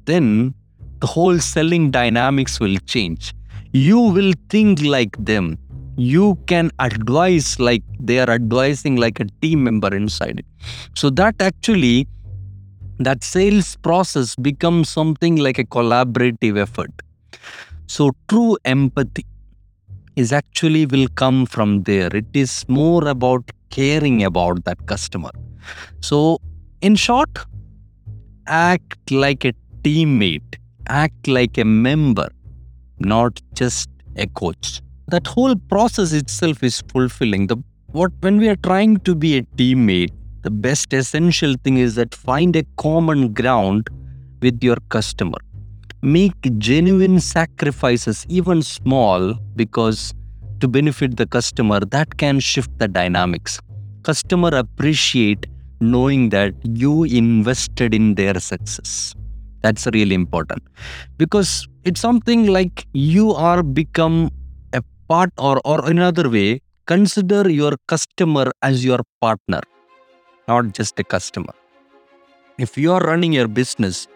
then 0.05 0.53
the 1.01 1.07
whole 1.07 1.39
selling 1.39 1.91
dynamics 1.91 2.59
will 2.59 2.77
change. 2.85 3.33
You 3.73 3.99
will 3.99 4.33
think 4.49 4.81
like 4.81 5.17
them. 5.17 5.57
You 5.97 6.37
can 6.47 6.71
advise 6.79 7.59
like 7.59 7.83
they 7.99 8.19
are 8.19 8.29
advising 8.29 8.95
like 8.95 9.19
a 9.19 9.25
team 9.41 9.63
member 9.63 9.93
inside 9.93 10.39
it. 10.39 10.45
So 10.95 11.09
that 11.11 11.41
actually 11.41 12.07
that 12.99 13.23
sales 13.23 13.75
process 13.77 14.35
becomes 14.35 14.89
something 14.89 15.37
like 15.37 15.57
a 15.57 15.65
collaborative 15.65 16.57
effort. 16.57 16.91
So 17.87 18.11
true 18.29 18.57
empathy 18.63 19.25
is 20.15 20.31
actually 20.31 20.85
will 20.85 21.07
come 21.15 21.45
from 21.45 21.83
there. 21.83 22.09
It 22.15 22.27
is 22.33 22.65
more 22.67 23.07
about 23.07 23.51
caring 23.69 24.23
about 24.23 24.63
that 24.65 24.85
customer. 24.85 25.31
So, 26.01 26.39
in 26.81 26.95
short, 26.95 27.29
act 28.47 29.11
like 29.11 29.45
a 29.45 29.53
teammate, 29.83 30.55
act 30.91 31.27
like 31.27 31.57
a 31.57 31.65
member, 31.65 32.29
not 32.99 33.41
just 33.53 33.89
a 34.15 34.27
coach. 34.27 34.81
That 35.07 35.27
whole 35.27 35.55
process 35.55 36.13
itself 36.13 36.63
is 36.63 36.81
fulfilling. 36.93 37.47
The 37.47 37.57
what 37.91 38.11
when 38.21 38.37
we 38.37 38.47
are 38.49 38.55
trying 38.57 38.97
to 39.07 39.15
be 39.15 39.37
a 39.37 39.41
teammate, 39.61 40.13
the 40.43 40.49
best 40.49 40.93
essential 40.93 41.55
thing 41.63 41.77
is 41.77 41.95
that 41.95 42.15
find 42.15 42.55
a 42.55 42.63
common 42.77 43.33
ground 43.33 43.89
with 44.41 44.63
your 44.63 44.77
customer. 44.89 45.37
Make 46.01 46.57
genuine 46.57 47.19
sacrifices, 47.19 48.25
even 48.29 48.61
small, 48.61 49.33
because 49.55 50.13
to 50.61 50.67
benefit 50.67 51.17
the 51.17 51.27
customer 51.27 51.79
that 51.79 52.17
can 52.17 52.39
shift 52.39 52.71
the 52.77 52.87
dynamics 52.87 53.59
customer 54.03 54.49
appreciate 54.49 55.45
knowing 55.79 56.29
that 56.29 56.53
you 56.63 57.03
invested 57.03 57.93
in 57.93 58.15
their 58.15 58.39
success 58.39 59.13
that's 59.61 59.87
really 59.95 60.15
important 60.15 60.61
because 61.17 61.67
it's 61.83 62.01
something 62.07 62.47
like 62.57 62.85
you 62.93 63.31
are 63.49 63.63
become 63.63 64.17
a 64.73 64.81
part 65.07 65.31
or 65.37 65.55
or 65.65 65.77
another 65.93 66.29
way 66.37 66.49
consider 66.93 67.43
your 67.49 67.73
customer 67.93 68.47
as 68.61 68.85
your 68.89 69.01
partner 69.25 69.61
not 70.47 70.73
just 70.79 70.99
a 71.05 71.07
customer 71.15 71.55
if 72.57 72.77
you 72.77 72.91
are 72.97 73.03
running 73.11 73.33
your 73.39 73.47
business 73.61 74.07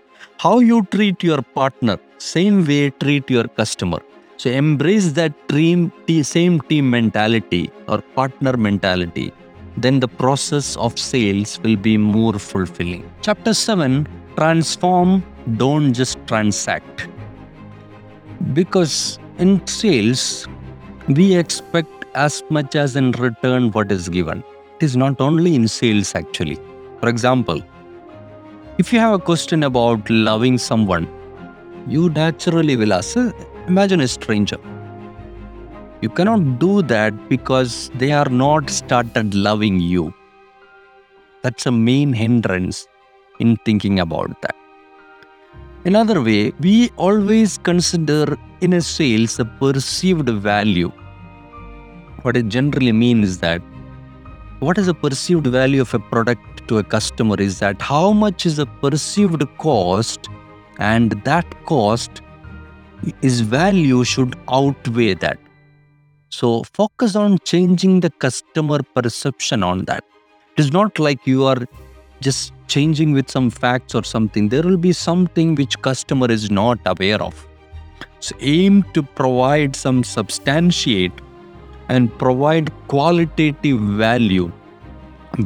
how 0.48 0.58
you 0.72 0.82
treat 0.98 1.24
your 1.32 1.42
partner 1.62 1.98
same 2.34 2.60
way 2.72 2.84
treat 3.06 3.30
your 3.38 3.48
customer 3.62 4.02
so 4.38 4.50
embrace 4.50 5.12
that 5.14 5.34
team, 5.48 5.92
same 6.24 6.60
team 6.62 6.90
mentality 6.90 7.72
or 7.88 8.02
partner 8.02 8.58
mentality. 8.58 9.32
Then 9.78 10.00
the 10.00 10.08
process 10.08 10.76
of 10.78 11.00
sales 11.00 11.60
will 11.64 11.78
be 11.78 11.98
more 11.98 12.34
fulfilling. 12.34 13.10
Chapter 13.22 13.54
7 13.54 14.08
Transform, 14.36 15.24
don't 15.54 15.94
just 15.94 16.18
transact. 16.28 17.08
Because 18.54 19.20
in 19.38 19.66
sales, 19.68 20.48
we 21.08 21.36
expect 21.36 22.06
as 22.16 22.44
much 22.50 22.76
as 22.76 22.96
in 22.96 23.12
return 23.12 23.72
what 23.72 23.92
is 23.92 24.10
given. 24.10 24.44
It 24.80 24.84
is 24.84 24.98
not 24.98 25.22
only 25.22 25.56
in 25.56 25.68
sales, 25.68 26.16
actually. 26.16 26.60
For 27.00 27.10
example, 27.10 27.62
if 28.78 28.92
you 28.92 29.00
have 29.00 29.14
a 29.14 29.20
question 29.20 29.64
about 29.64 30.10
loving 30.10 30.58
someone, 30.58 31.08
you 31.88 32.10
naturally 32.10 32.76
will 32.76 32.94
ask, 32.94 33.18
imagine 33.68 34.02
a 34.02 34.08
stranger. 34.08 34.58
You 36.02 36.10
cannot 36.10 36.60
do 36.60 36.82
that 36.82 37.30
because 37.30 37.90
they 37.96 38.12
are 38.12 38.30
not 38.30 38.70
started 38.70 39.34
loving 39.34 39.80
you. 39.80 40.14
That's 41.42 41.66
a 41.66 41.72
main 41.72 42.12
hindrance 42.12 42.88
in 43.40 43.58
thinking 43.58 44.00
about 44.00 44.42
that. 44.42 44.56
Another 45.86 46.20
way, 46.20 46.52
we 46.60 46.90
always 46.98 47.60
consider 47.60 48.36
in 48.62 48.74
a 48.74 48.82
sales 48.82 49.40
a 49.40 49.46
perceived 49.46 50.28
value. 50.28 50.92
What 52.24 52.36
it 52.36 52.48
generally 52.48 52.92
means 52.92 53.30
is 53.30 53.38
that 53.42 53.62
what 54.62 54.80
is 54.80 54.88
the 54.88 54.96
perceived 54.96 55.46
value 55.46 55.82
of 55.82 55.94
a 55.94 56.00
product 56.00 56.68
to 56.70 56.80
a 56.80 56.84
customer 56.84 57.36
is 57.40 57.60
that 57.60 57.80
how 57.80 58.14
much 58.14 58.48
is 58.48 58.56
the 58.56 58.66
perceived 58.66 59.44
cost 59.60 60.28
and 60.80 61.12
that 61.24 61.46
cost 61.66 62.24
is 63.22 63.42
value 63.42 64.04
should 64.04 64.36
outweigh 64.50 65.14
that 65.14 65.38
so 66.30 66.64
focus 66.64 67.16
on 67.16 67.38
changing 67.44 68.00
the 68.00 68.10
customer 68.10 68.80
perception 68.96 69.62
on 69.62 69.86
that 69.86 70.04
it 70.58 70.62
is 70.66 70.72
not 70.72 70.98
like 70.98 71.28
you 71.28 71.44
are 71.44 71.62
just 72.22 72.54
changing 72.68 73.14
with 73.14 73.30
some 73.30 73.50
facts 73.50 73.94
or 73.94 74.04
something 74.04 74.50
there 74.50 74.64
will 74.64 74.78
be 74.78 74.92
something 74.92 75.56
which 75.56 75.80
customer 75.82 76.32
is 76.32 76.50
not 76.50 76.80
aware 76.86 77.22
of. 77.22 77.48
So 78.20 78.36
aim 78.40 78.84
to 78.94 79.04
provide 79.04 79.76
some 79.76 80.04
substantiate 80.04 81.14
and 81.90 82.18
provide 82.18 82.72
qualitative 82.88 83.80
value 83.80 84.52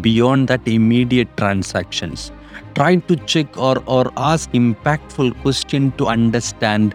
beyond 0.01 0.47
that 0.47 0.67
immediate 0.67 1.35
transactions. 1.35 2.31
Try 2.75 2.97
to 2.97 3.15
check 3.15 3.57
or, 3.57 3.83
or 3.85 4.11
ask 4.15 4.51
impactful 4.51 5.41
question 5.41 5.91
to 5.93 6.07
understand 6.07 6.93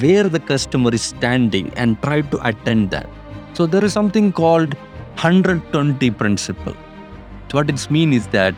where 0.00 0.28
the 0.28 0.40
customer 0.40 0.94
is 0.94 1.02
standing 1.02 1.72
and 1.74 2.00
try 2.02 2.20
to 2.20 2.48
attend 2.48 2.90
that. 2.90 3.08
So 3.54 3.66
there 3.66 3.84
is 3.84 3.92
something 3.92 4.32
called 4.32 4.74
120 5.14 6.10
principle. 6.12 6.74
What 7.50 7.68
it 7.70 7.90
means 7.90 8.16
is 8.16 8.26
that 8.28 8.54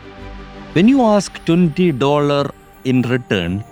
when 0.73 0.87
you 0.87 1.01
ask 1.03 1.39
$20 1.45 2.51
in 2.85 3.01
return 3.13 3.63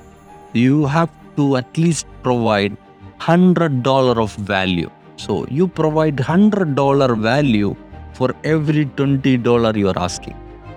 you 0.54 0.86
have 0.86 1.12
to 1.36 1.58
at 1.58 1.78
least 1.78 2.08
provide 2.24 2.76
$100 3.20 4.18
of 4.24 4.36
value 4.36 4.90
so 5.16 5.46
you 5.50 5.68
provide 5.68 6.16
$100 6.16 7.20
value 7.20 7.76
for 8.14 8.36
every 8.44 8.86
$20 8.86 9.78
you 9.78 9.88
are 9.90 10.00
asking. 10.00 10.36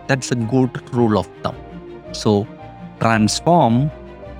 That's 0.08 0.30
a 0.32 0.34
good 0.34 0.72
rule 0.94 1.18
of 1.18 1.28
thumb. 1.42 1.56
So 2.12 2.46
transform, 3.00 3.90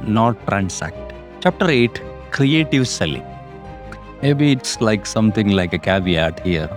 not 0.03 0.45
transact. 0.47 1.13
Chapter 1.41 1.71
8 1.71 2.01
Creative 2.31 2.87
Selling. 2.87 3.27
Maybe 4.23 4.53
it's 4.53 4.81
like 4.81 5.07
something 5.07 5.51
like 5.51 5.73
a 5.73 5.79
caveat 5.79 6.41
here. 6.47 6.71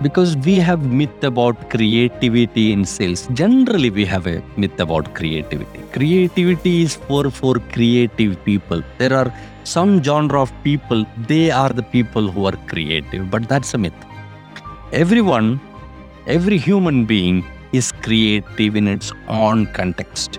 Because 0.00 0.36
we 0.36 0.56
have 0.56 0.84
myth 0.84 1.24
about 1.24 1.70
creativity 1.70 2.72
in 2.72 2.84
sales. 2.84 3.26
Generally, 3.32 3.90
we 3.90 4.04
have 4.04 4.26
a 4.26 4.42
myth 4.56 4.78
about 4.78 5.14
creativity. 5.14 5.80
Creativity 5.92 6.82
is 6.82 6.94
for, 6.94 7.30
for 7.30 7.54
creative 7.72 8.42
people. 8.44 8.82
There 8.98 9.12
are 9.12 9.32
some 9.64 10.02
genre 10.02 10.40
of 10.42 10.52
people, 10.62 11.04
they 11.26 11.50
are 11.50 11.70
the 11.70 11.82
people 11.82 12.30
who 12.30 12.46
are 12.46 12.56
creative, 12.68 13.30
but 13.30 13.48
that's 13.48 13.74
a 13.74 13.78
myth 13.78 13.92
everyone, 14.92 15.60
every 16.26 16.56
human 16.56 17.04
being 17.04 17.44
is 17.72 17.92
creative 17.92 18.76
in 18.76 18.88
its 18.88 19.12
own 19.28 19.66
context. 19.66 20.38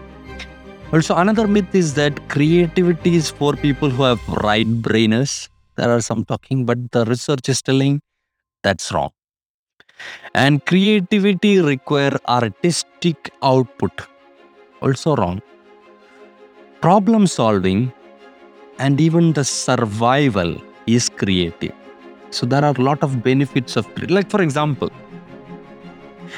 Also, 0.91 1.15
another 1.15 1.47
myth 1.47 1.75
is 1.75 1.93
that 1.93 2.29
creativity 2.29 3.15
is 3.15 3.29
for 3.29 3.53
people 3.53 3.89
who 3.89 4.03
have 4.03 4.27
right 4.27 4.67
brainers. 4.67 5.49
There 5.75 5.89
are 5.89 6.01
some 6.01 6.25
talking, 6.25 6.65
but 6.65 6.91
the 6.91 7.05
research 7.05 7.47
is 7.47 7.61
telling 7.61 8.01
that's 8.63 8.91
wrong. 8.91 9.11
And 10.33 10.65
creativity 10.65 11.59
require 11.61 12.17
artistic 12.27 13.31
output. 13.41 13.91
Also 14.81 15.15
wrong. 15.15 15.41
Problem 16.81 17.27
solving 17.27 17.91
and 18.77 19.01
even 19.01 19.33
the 19.33 19.43
survival 19.43 20.55
is 20.87 21.09
creative. 21.09 21.73
So 22.31 22.45
there 22.45 22.63
are 22.63 22.75
a 22.77 22.81
lot 22.81 23.03
of 23.03 23.23
benefits 23.23 23.75
of 23.75 23.87
like 24.09 24.29
for 24.29 24.41
example, 24.41 24.89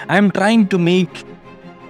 I 0.08 0.17
am 0.17 0.32
trying 0.32 0.67
to 0.69 0.78
make 0.78 1.24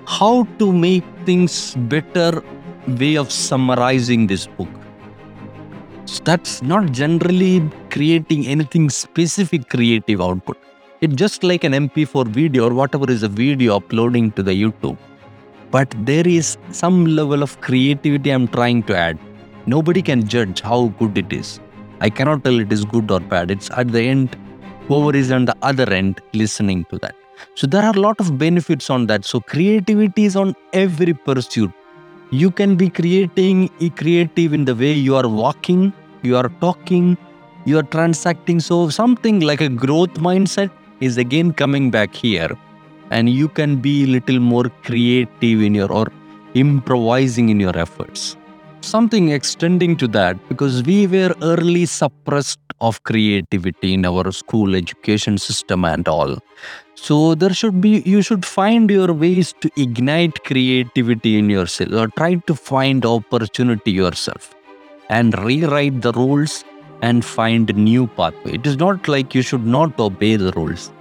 how 0.05 0.47
to 0.59 0.71
make 0.73 1.03
things 1.25 1.75
better 1.75 2.43
way 2.87 3.15
of 3.15 3.31
summarizing 3.31 4.27
this 4.27 4.47
book. 4.47 4.67
So 6.05 6.21
that's 6.25 6.61
not 6.61 6.91
generally 6.91 7.69
creating 7.89 8.47
anything 8.47 8.89
specific 8.89 9.69
creative 9.69 10.19
output. 10.19 10.57
It's 11.01 11.15
just 11.15 11.43
like 11.43 11.63
an 11.63 11.71
MP4 11.73 12.27
video 12.27 12.67
or 12.67 12.73
whatever 12.75 13.09
is 13.09 13.23
a 13.23 13.27
video 13.27 13.77
uploading 13.77 14.31
to 14.33 14.43
the 14.43 14.51
YouTube. 14.51 14.99
But 15.71 15.95
there 16.05 16.27
is 16.27 16.59
some 16.69 17.05
level 17.05 17.41
of 17.41 17.59
creativity 17.59 18.29
I'm 18.29 18.47
trying 18.47 18.83
to 18.83 18.95
add. 18.95 19.17
Nobody 19.65 20.03
can 20.03 20.27
judge 20.27 20.61
how 20.61 20.89
good 20.99 21.17
it 21.17 21.33
is. 21.33 21.59
I 22.01 22.11
cannot 22.11 22.43
tell 22.43 22.59
it 22.59 22.71
is 22.71 22.85
good 22.85 23.09
or 23.09 23.19
bad. 23.19 23.49
It's 23.49 23.71
at 23.71 23.91
the 23.91 23.99
end, 23.99 24.37
whoever 24.87 25.17
is 25.17 25.31
on 25.31 25.45
the 25.45 25.55
other 25.63 25.91
end 25.91 26.21
listening 26.33 26.85
to 26.91 26.99
that. 26.99 27.15
So 27.55 27.65
there 27.65 27.81
are 27.81 27.95
a 27.95 27.99
lot 27.99 28.19
of 28.19 28.37
benefits 28.37 28.91
on 28.91 29.07
that. 29.07 29.25
So 29.25 29.39
creativity 29.39 30.25
is 30.25 30.35
on 30.35 30.53
every 30.71 31.15
pursuit. 31.15 31.71
You 32.29 32.51
can 32.51 32.75
be 32.75 32.91
creating 32.91 33.69
creative 33.95 34.53
in 34.53 34.65
the 34.65 34.75
way 34.75 34.93
you 34.93 35.15
are 35.15 35.27
walking, 35.27 35.93
you 36.21 36.37
are 36.37 36.49
talking, 36.61 37.17
you 37.65 37.79
are 37.79 37.89
transacting. 37.97 38.59
So 38.59 38.89
something 38.89 39.39
like 39.39 39.61
a 39.61 39.69
growth 39.69 40.13
mindset 40.29 40.69
is 41.01 41.17
again 41.17 41.51
coming 41.51 41.91
back 41.91 42.15
here. 42.15 42.51
And 43.09 43.29
you 43.29 43.49
can 43.49 43.81
be 43.81 44.03
a 44.03 44.07
little 44.07 44.39
more 44.39 44.69
creative 44.83 45.61
in 45.61 45.75
your 45.75 45.91
or 45.91 46.07
improvising 46.53 47.49
in 47.49 47.59
your 47.59 47.77
efforts 47.77 48.37
something 48.81 49.29
extending 49.29 49.95
to 49.95 50.07
that 50.07 50.37
because 50.49 50.83
we 50.83 51.07
were 51.07 51.33
early 51.41 51.85
suppressed 51.85 52.59
of 52.79 53.01
creativity 53.03 53.93
in 53.93 54.05
our 54.05 54.31
school 54.31 54.75
education 54.75 55.37
system 55.37 55.85
and 55.85 56.07
all 56.07 56.37
so 56.95 57.35
there 57.35 57.53
should 57.53 57.79
be 57.79 58.01
you 58.05 58.21
should 58.21 58.45
find 58.45 58.89
your 58.89 59.13
ways 59.13 59.53
to 59.61 59.69
ignite 59.77 60.43
creativity 60.45 61.37
in 61.37 61.49
yourself 61.49 61.93
or 61.93 62.07
try 62.17 62.33
to 62.47 62.55
find 62.55 63.05
opportunity 63.05 63.91
yourself 63.91 64.55
and 65.09 65.37
rewrite 65.43 66.01
the 66.01 66.11
rules 66.13 66.63
and 67.01 67.25
find 67.25 67.75
new 67.75 68.07
pathway. 68.07 68.53
It 68.53 68.67
is 68.67 68.77
not 68.77 69.07
like 69.07 69.33
you 69.33 69.41
should 69.41 69.65
not 69.65 69.99
obey 69.99 70.35
the 70.35 70.51
rules. 70.53 70.91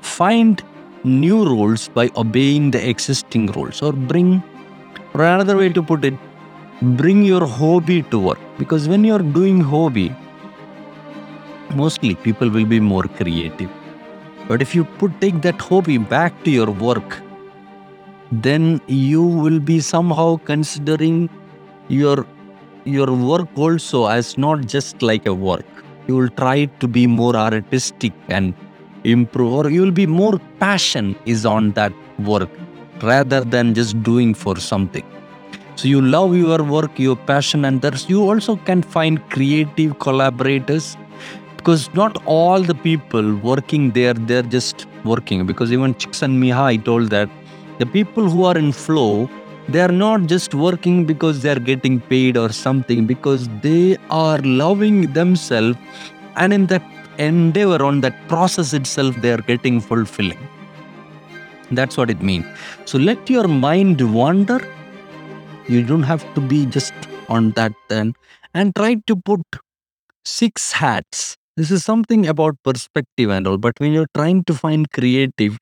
Find 0.00 0.62
new 1.04 1.44
rules 1.44 1.88
by 1.88 2.10
obeying 2.16 2.70
the 2.70 2.88
existing 2.88 3.46
rules 3.48 3.82
or 3.82 3.92
bring 3.92 4.42
or 5.14 5.24
another 5.24 5.56
way 5.56 5.68
to 5.70 5.82
put 5.82 6.04
it 6.04 6.14
bring 6.82 7.24
your 7.24 7.46
hobby 7.46 8.02
to 8.02 8.18
work. 8.18 8.38
Because 8.58 8.88
when 8.88 9.04
you're 9.04 9.18
doing 9.18 9.60
hobby 9.60 10.14
mostly 11.74 12.14
people 12.14 12.48
will 12.50 12.66
be 12.66 12.80
more 12.80 13.04
creative. 13.04 13.70
But 14.48 14.62
if 14.62 14.74
you 14.74 14.84
put 14.84 15.20
take 15.20 15.42
that 15.42 15.60
hobby 15.60 15.98
back 15.98 16.42
to 16.44 16.50
your 16.50 16.70
work 16.70 17.22
then 18.30 18.80
you 18.86 19.22
will 19.22 19.60
be 19.60 19.80
somehow 19.80 20.36
considering 20.44 21.30
your 21.88 22.26
your 22.88 23.12
work 23.12 23.48
also 23.56 24.06
as 24.06 24.36
not 24.38 24.66
just 24.66 25.02
like 25.02 25.26
a 25.26 25.34
work. 25.34 25.66
You 26.06 26.16
will 26.16 26.30
try 26.30 26.64
to 26.80 26.88
be 26.88 27.06
more 27.06 27.36
artistic 27.36 28.12
and 28.28 28.54
improve 29.04 29.52
or 29.52 29.70
you 29.70 29.82
will 29.82 29.98
be 30.02 30.06
more 30.06 30.38
passion 30.58 31.14
is 31.26 31.44
on 31.46 31.72
that 31.72 31.92
work 32.18 32.50
rather 33.02 33.40
than 33.40 33.74
just 33.74 34.02
doing 34.02 34.34
for 34.34 34.56
something. 34.56 35.04
So 35.76 35.86
you 35.86 36.00
love 36.00 36.36
your 36.36 36.62
work, 36.64 36.98
your 36.98 37.14
passion, 37.14 37.64
and 37.64 37.80
there's 37.80 38.08
you 38.08 38.22
also 38.28 38.56
can 38.56 38.82
find 38.82 39.20
creative 39.30 39.98
collaborators 40.00 40.96
because 41.56 41.92
not 41.94 42.20
all 42.24 42.60
the 42.60 42.74
people 42.74 43.36
working 43.36 43.92
there 43.92 44.14
they're 44.14 44.42
just 44.42 44.86
working. 45.04 45.46
Because 45.46 45.72
even 45.72 45.94
Csikszentmihalyi 45.94 46.84
told 46.84 47.10
that 47.10 47.30
the 47.78 47.86
people 47.86 48.28
who 48.28 48.44
are 48.44 48.58
in 48.58 48.72
flow 48.72 49.30
they 49.68 49.80
are 49.80 49.92
not 49.92 50.26
just 50.26 50.54
working 50.54 51.04
because 51.04 51.42
they 51.42 51.50
are 51.50 51.64
getting 51.70 52.00
paid 52.00 52.36
or 52.36 52.50
something 52.50 53.06
because 53.06 53.48
they 53.66 53.96
are 54.10 54.38
loving 54.38 55.12
themselves 55.12 55.76
and 56.36 56.52
in 56.52 56.66
that 56.66 56.82
endeavor 57.18 57.82
on 57.84 58.00
that 58.00 58.16
process 58.28 58.72
itself 58.72 59.14
they 59.16 59.32
are 59.32 59.44
getting 59.52 59.80
fulfilling 59.80 60.42
that's 61.72 61.96
what 61.96 62.10
it 62.10 62.22
means 62.22 62.46
so 62.84 62.98
let 62.98 63.28
your 63.28 63.48
mind 63.48 64.00
wander 64.20 64.60
you 65.68 65.82
don't 65.82 66.04
have 66.14 66.22
to 66.34 66.40
be 66.40 66.64
just 66.66 66.94
on 67.28 67.50
that 67.52 67.72
then 67.88 68.14
and 68.54 68.74
try 68.74 68.94
to 69.06 69.16
put 69.16 69.40
Six 70.24 70.72
hats. 70.72 71.36
This 71.56 71.70
is 71.70 71.84
something 71.84 72.26
about 72.26 72.56
perspective 72.62 73.30
and 73.30 73.46
all, 73.46 73.56
but 73.56 73.72
when 73.78 73.92
you're 73.92 74.10
trying 74.14 74.44
to 74.44 74.54
find 74.54 74.90
creative, 74.92 75.56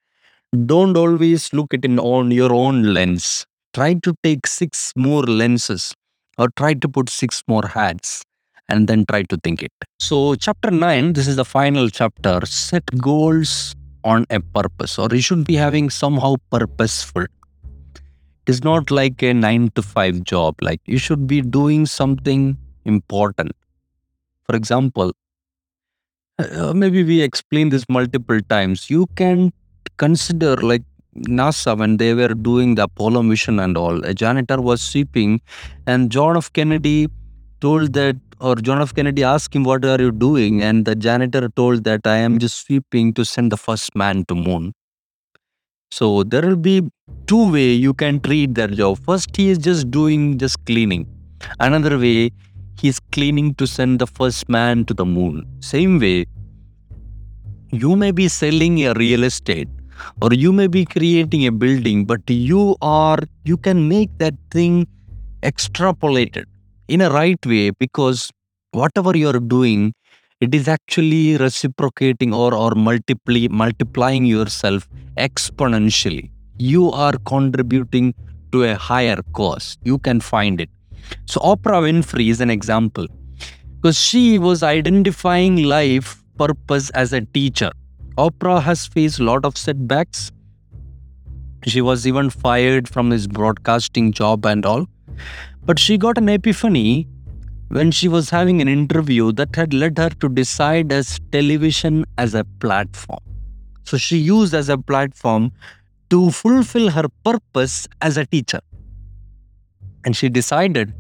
don't 0.67 0.97
always 0.97 1.53
look 1.53 1.73
at 1.73 1.79
it 1.79 1.85
in 1.85 2.01
on 2.01 2.33
your 2.33 2.53
own 2.53 2.93
lens. 2.93 3.47
Try 3.77 3.95
to 4.05 4.15
take 4.23 4.47
six 4.47 4.93
more 4.97 5.23
lenses 5.23 5.95
or 6.39 6.49
try 6.57 6.73
to 6.73 6.89
put 6.89 7.11
six 7.11 7.43
more 7.47 7.67
hats 7.67 8.23
and 8.71 8.89
then 8.89 9.05
try 9.05 9.23
to 9.25 9.37
think 9.45 9.63
it. 9.63 9.73
So, 9.99 10.35
chapter 10.35 10.71
nine, 10.71 11.13
this 11.13 11.29
is 11.29 11.37
the 11.37 11.45
final 11.45 11.91
chapter. 11.91 12.41
Set 12.47 12.85
goals 12.97 13.75
on 14.03 14.25
a 14.31 14.41
purpose, 14.41 14.99
or 14.99 15.09
you 15.13 15.21
should 15.21 15.45
be 15.45 15.57
having 15.57 15.91
somehow 15.91 16.37
purposeful. 16.51 17.27
It's 18.47 18.65
not 18.65 18.91
like 18.91 19.23
a 19.23 19.35
nine 19.35 19.71
to 19.75 19.83
five 19.83 20.25
job, 20.25 20.55
like 20.63 20.81
you 20.87 20.99
should 20.99 21.27
be 21.27 21.43
doing 21.43 21.85
something 21.85 22.57
important. 22.87 23.53
For 24.45 24.57
example, 24.57 25.13
uh, 26.39 26.73
maybe 26.73 27.05
we 27.05 27.21
explained 27.21 27.73
this 27.73 27.85
multiple 27.91 28.41
times. 28.49 28.89
You 28.89 29.07
can 29.17 29.53
consider 29.99 30.57
like 30.57 30.83
NASA 31.29 31.77
when 31.79 31.97
they 31.97 32.15
were 32.15 32.35
doing 32.35 32.75
the 32.75 32.85
Apollo 32.85 33.23
mission 33.23 33.59
and 33.61 33.77
all. 33.77 34.05
A 34.05 34.15
janitor 34.15 34.61
was 34.61 34.83
sweeping, 34.83 35.41
and 35.87 36.11
John 36.11 36.37
F. 36.37 36.53
Kennedy 36.53 37.09
told 37.61 37.93
that, 37.95 38.17
or 38.41 38.55
John 38.57 38.83
F. 38.83 38.95
Kennedy 38.95 39.25
asked 39.25 39.55
him, 39.55 39.65
"What 39.65 39.85
are 39.85 40.01
you 40.01 40.13
doing?" 40.13 40.63
And 40.63 40.85
the 40.85 40.95
janitor 40.95 41.49
told 41.49 41.85
that, 41.85 42.07
"I 42.07 42.17
am 42.17 42.39
just 42.39 42.67
sweeping 42.67 43.13
to 43.15 43.25
send 43.25 43.53
the 43.53 43.57
first 43.57 43.95
man 43.95 44.25
to 44.29 44.35
moon." 44.35 44.73
So 45.91 46.23
there 46.23 46.43
will 46.47 46.57
be 46.57 46.77
two 47.27 47.51
way 47.53 47.73
you 47.73 47.95
can 47.95 48.21
treat 48.21 48.55
that 48.57 48.73
job. 48.73 48.99
First, 49.11 49.37
he 49.37 49.49
is 49.49 49.59
just 49.59 49.91
doing 49.91 50.39
just 50.39 50.65
cleaning. 50.67 51.07
Another 51.61 51.99
way, 51.99 52.31
he 52.81 52.89
is 52.89 52.99
cleaning 53.17 53.55
to 53.55 53.67
send 53.67 54.01
the 54.01 54.07
first 54.07 54.49
man 54.49 54.85
to 54.87 54.95
the 54.95 55.07
moon. 55.07 55.47
Same 55.61 55.99
way, 55.99 56.27
you 57.85 57.97
may 57.97 58.11
be 58.11 58.29
selling 58.29 58.75
a 58.85 58.93
real 58.95 59.25
estate 59.29 59.69
or 60.21 60.33
you 60.33 60.53
may 60.53 60.67
be 60.67 60.85
creating 60.85 61.47
a 61.47 61.53
building 61.53 62.05
but 62.05 62.21
you 62.29 62.77
are 62.83 63.19
you 63.45 63.57
can 63.57 63.89
make 63.89 64.11
that 64.19 64.35
thing 64.51 64.87
extrapolated 65.43 66.45
in 66.89 67.01
a 67.01 67.11
right 67.11 67.45
way 67.47 67.71
because 67.71 68.31
whatever 68.73 69.17
you're 69.17 69.41
doing 69.41 69.93
it 70.41 70.55
is 70.55 70.69
actually 70.69 71.37
reciprocating 71.39 72.35
or 72.35 72.55
or 72.55 72.73
multiply 72.73 73.47
multiplying 73.51 74.25
yourself 74.27 74.87
exponentially. 75.17 76.31
You 76.59 76.91
are 76.93 77.15
contributing 77.25 78.15
to 78.53 78.65
a 78.65 78.75
higher 78.75 79.19
cause. 79.33 79.79
You 79.85 79.99
can 79.99 80.21
find 80.21 80.61
it. 80.61 80.69
So 81.27 81.41
oprah 81.41 81.81
winfrey 81.87 82.29
is 82.29 82.41
an 82.41 82.51
example. 82.51 83.07
Because 83.81 83.99
she 83.99 84.39
was 84.39 84.63
identifying 84.63 85.63
life 85.65 86.23
purpose 86.39 86.91
as 86.91 87.13
a 87.13 87.23
teacher. 87.23 87.71
Oprah 88.17 88.63
has 88.63 88.87
faced 88.87 89.19
a 89.21 89.25
lot 89.25 89.45
of 89.45 89.59
setbacks. 89.59 90.33
She 91.65 91.83
was 91.83 92.07
even 92.07 92.31
fired 92.31 92.89
from 92.89 93.11
his 93.11 93.27
broadcasting 93.27 94.13
job 94.13 94.47
and 94.47 94.65
all. 94.65 94.87
But 95.65 95.79
she 95.79 95.99
got 95.99 96.17
an 96.17 96.29
epiphany 96.29 97.09
when 97.69 97.91
she 97.91 98.09
was 98.09 98.31
having 98.31 98.63
an 98.63 98.69
interview 98.69 99.33
that 99.33 99.55
had 99.55 99.75
led 99.75 99.99
her 99.99 100.09
to 100.09 100.29
decide 100.29 100.93
as 100.93 101.19
television 101.31 102.05
as 102.17 102.35
a 102.35 102.45
platform. 102.61 103.19
So 103.85 103.99
she 103.99 104.17
used 104.17 104.55
as 104.55 104.69
a 104.69 104.79
platform 104.79 105.53
to 106.11 106.31
fulfill 106.31 106.91
her 106.91 107.09
purpose 107.25 107.87
as 108.01 108.17
a 108.17 108.25
teacher. 108.25 108.61
And 110.05 110.17
she 110.17 110.29
decided 110.29 110.95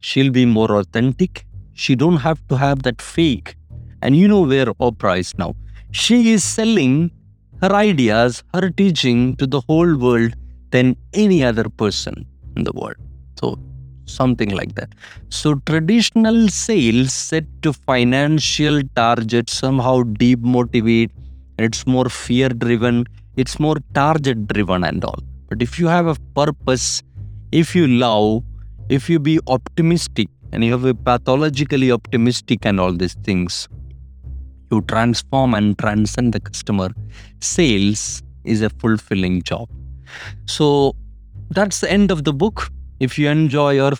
she'll 0.00 0.32
be 0.32 0.44
more 0.44 0.72
authentic. 0.76 1.46
She 1.72 1.94
don't 1.94 2.18
have 2.18 2.46
to 2.48 2.56
have 2.56 2.82
that 2.82 3.00
fake 3.00 3.54
and 4.02 4.16
you 4.16 4.28
know 4.28 4.42
where 4.42 4.66
Oprah 4.66 5.18
is 5.18 5.36
now. 5.38 5.54
She 5.92 6.32
is 6.32 6.44
selling 6.44 7.10
her 7.60 7.72
ideas, 7.72 8.42
her 8.54 8.70
teaching 8.70 9.36
to 9.36 9.46
the 9.46 9.60
whole 9.68 9.96
world 9.96 10.34
than 10.70 10.96
any 11.12 11.42
other 11.42 11.68
person 11.68 12.26
in 12.56 12.64
the 12.64 12.72
world. 12.72 12.96
So, 13.38 13.58
something 14.06 14.50
like 14.50 14.74
that. 14.76 14.90
So, 15.28 15.56
traditional 15.66 16.48
sales 16.48 17.12
set 17.12 17.44
to 17.62 17.72
financial 17.72 18.82
targets 18.94 19.52
somehow 19.52 20.02
demotivate. 20.02 21.10
It's 21.58 21.86
more 21.86 22.08
fear 22.08 22.48
driven, 22.48 23.06
it's 23.36 23.58
more 23.58 23.76
target 23.94 24.46
driven, 24.46 24.84
and 24.84 25.04
all. 25.04 25.18
But 25.48 25.60
if 25.60 25.78
you 25.78 25.88
have 25.88 26.06
a 26.06 26.14
purpose, 26.34 27.02
if 27.52 27.74
you 27.74 27.86
love, 27.86 28.44
if 28.88 29.10
you 29.10 29.18
be 29.18 29.40
optimistic, 29.46 30.28
and 30.52 30.64
you 30.64 30.72
have 30.72 30.84
a 30.84 30.94
pathologically 30.94 31.92
optimistic 31.92 32.64
and 32.64 32.80
all 32.80 32.92
these 32.92 33.14
things, 33.14 33.68
you 34.70 34.82
transform 34.82 35.54
and 35.54 35.78
transcend 35.78 36.32
the 36.32 36.40
customer, 36.40 36.90
sales 37.40 38.22
is 38.44 38.62
a 38.62 38.70
fulfilling 38.70 39.42
job. 39.42 39.68
So 40.46 40.94
that's 41.50 41.80
the 41.80 41.90
end 41.90 42.10
of 42.10 42.24
the 42.24 42.32
book. 42.32 42.70
If 43.00 43.18
you 43.18 43.28
enjoy 43.28 43.80
or 43.80 43.92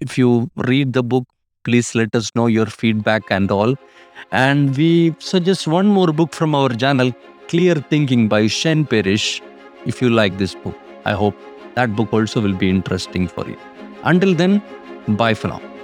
if 0.00 0.16
you 0.18 0.50
read 0.56 0.92
the 0.92 1.02
book, 1.02 1.24
please 1.64 1.94
let 1.94 2.14
us 2.14 2.30
know 2.34 2.46
your 2.46 2.66
feedback 2.66 3.30
and 3.30 3.50
all. 3.50 3.74
And 4.32 4.76
we 4.76 5.14
suggest 5.18 5.66
one 5.66 5.86
more 5.86 6.12
book 6.12 6.32
from 6.32 6.54
our 6.54 6.68
channel, 6.68 7.12
Clear 7.48 7.76
Thinking 7.76 8.28
by 8.28 8.46
Shane 8.46 8.84
Parrish. 8.84 9.42
If 9.84 10.02
you 10.02 10.10
like 10.10 10.38
this 10.38 10.54
book, 10.54 10.76
I 11.04 11.12
hope 11.12 11.36
that 11.74 11.94
book 11.94 12.12
also 12.12 12.40
will 12.40 12.54
be 12.54 12.68
interesting 12.70 13.28
for 13.28 13.46
you. 13.48 13.58
Until 14.04 14.34
then, 14.34 14.62
bye 15.08 15.34
for 15.34 15.48
now. 15.48 15.75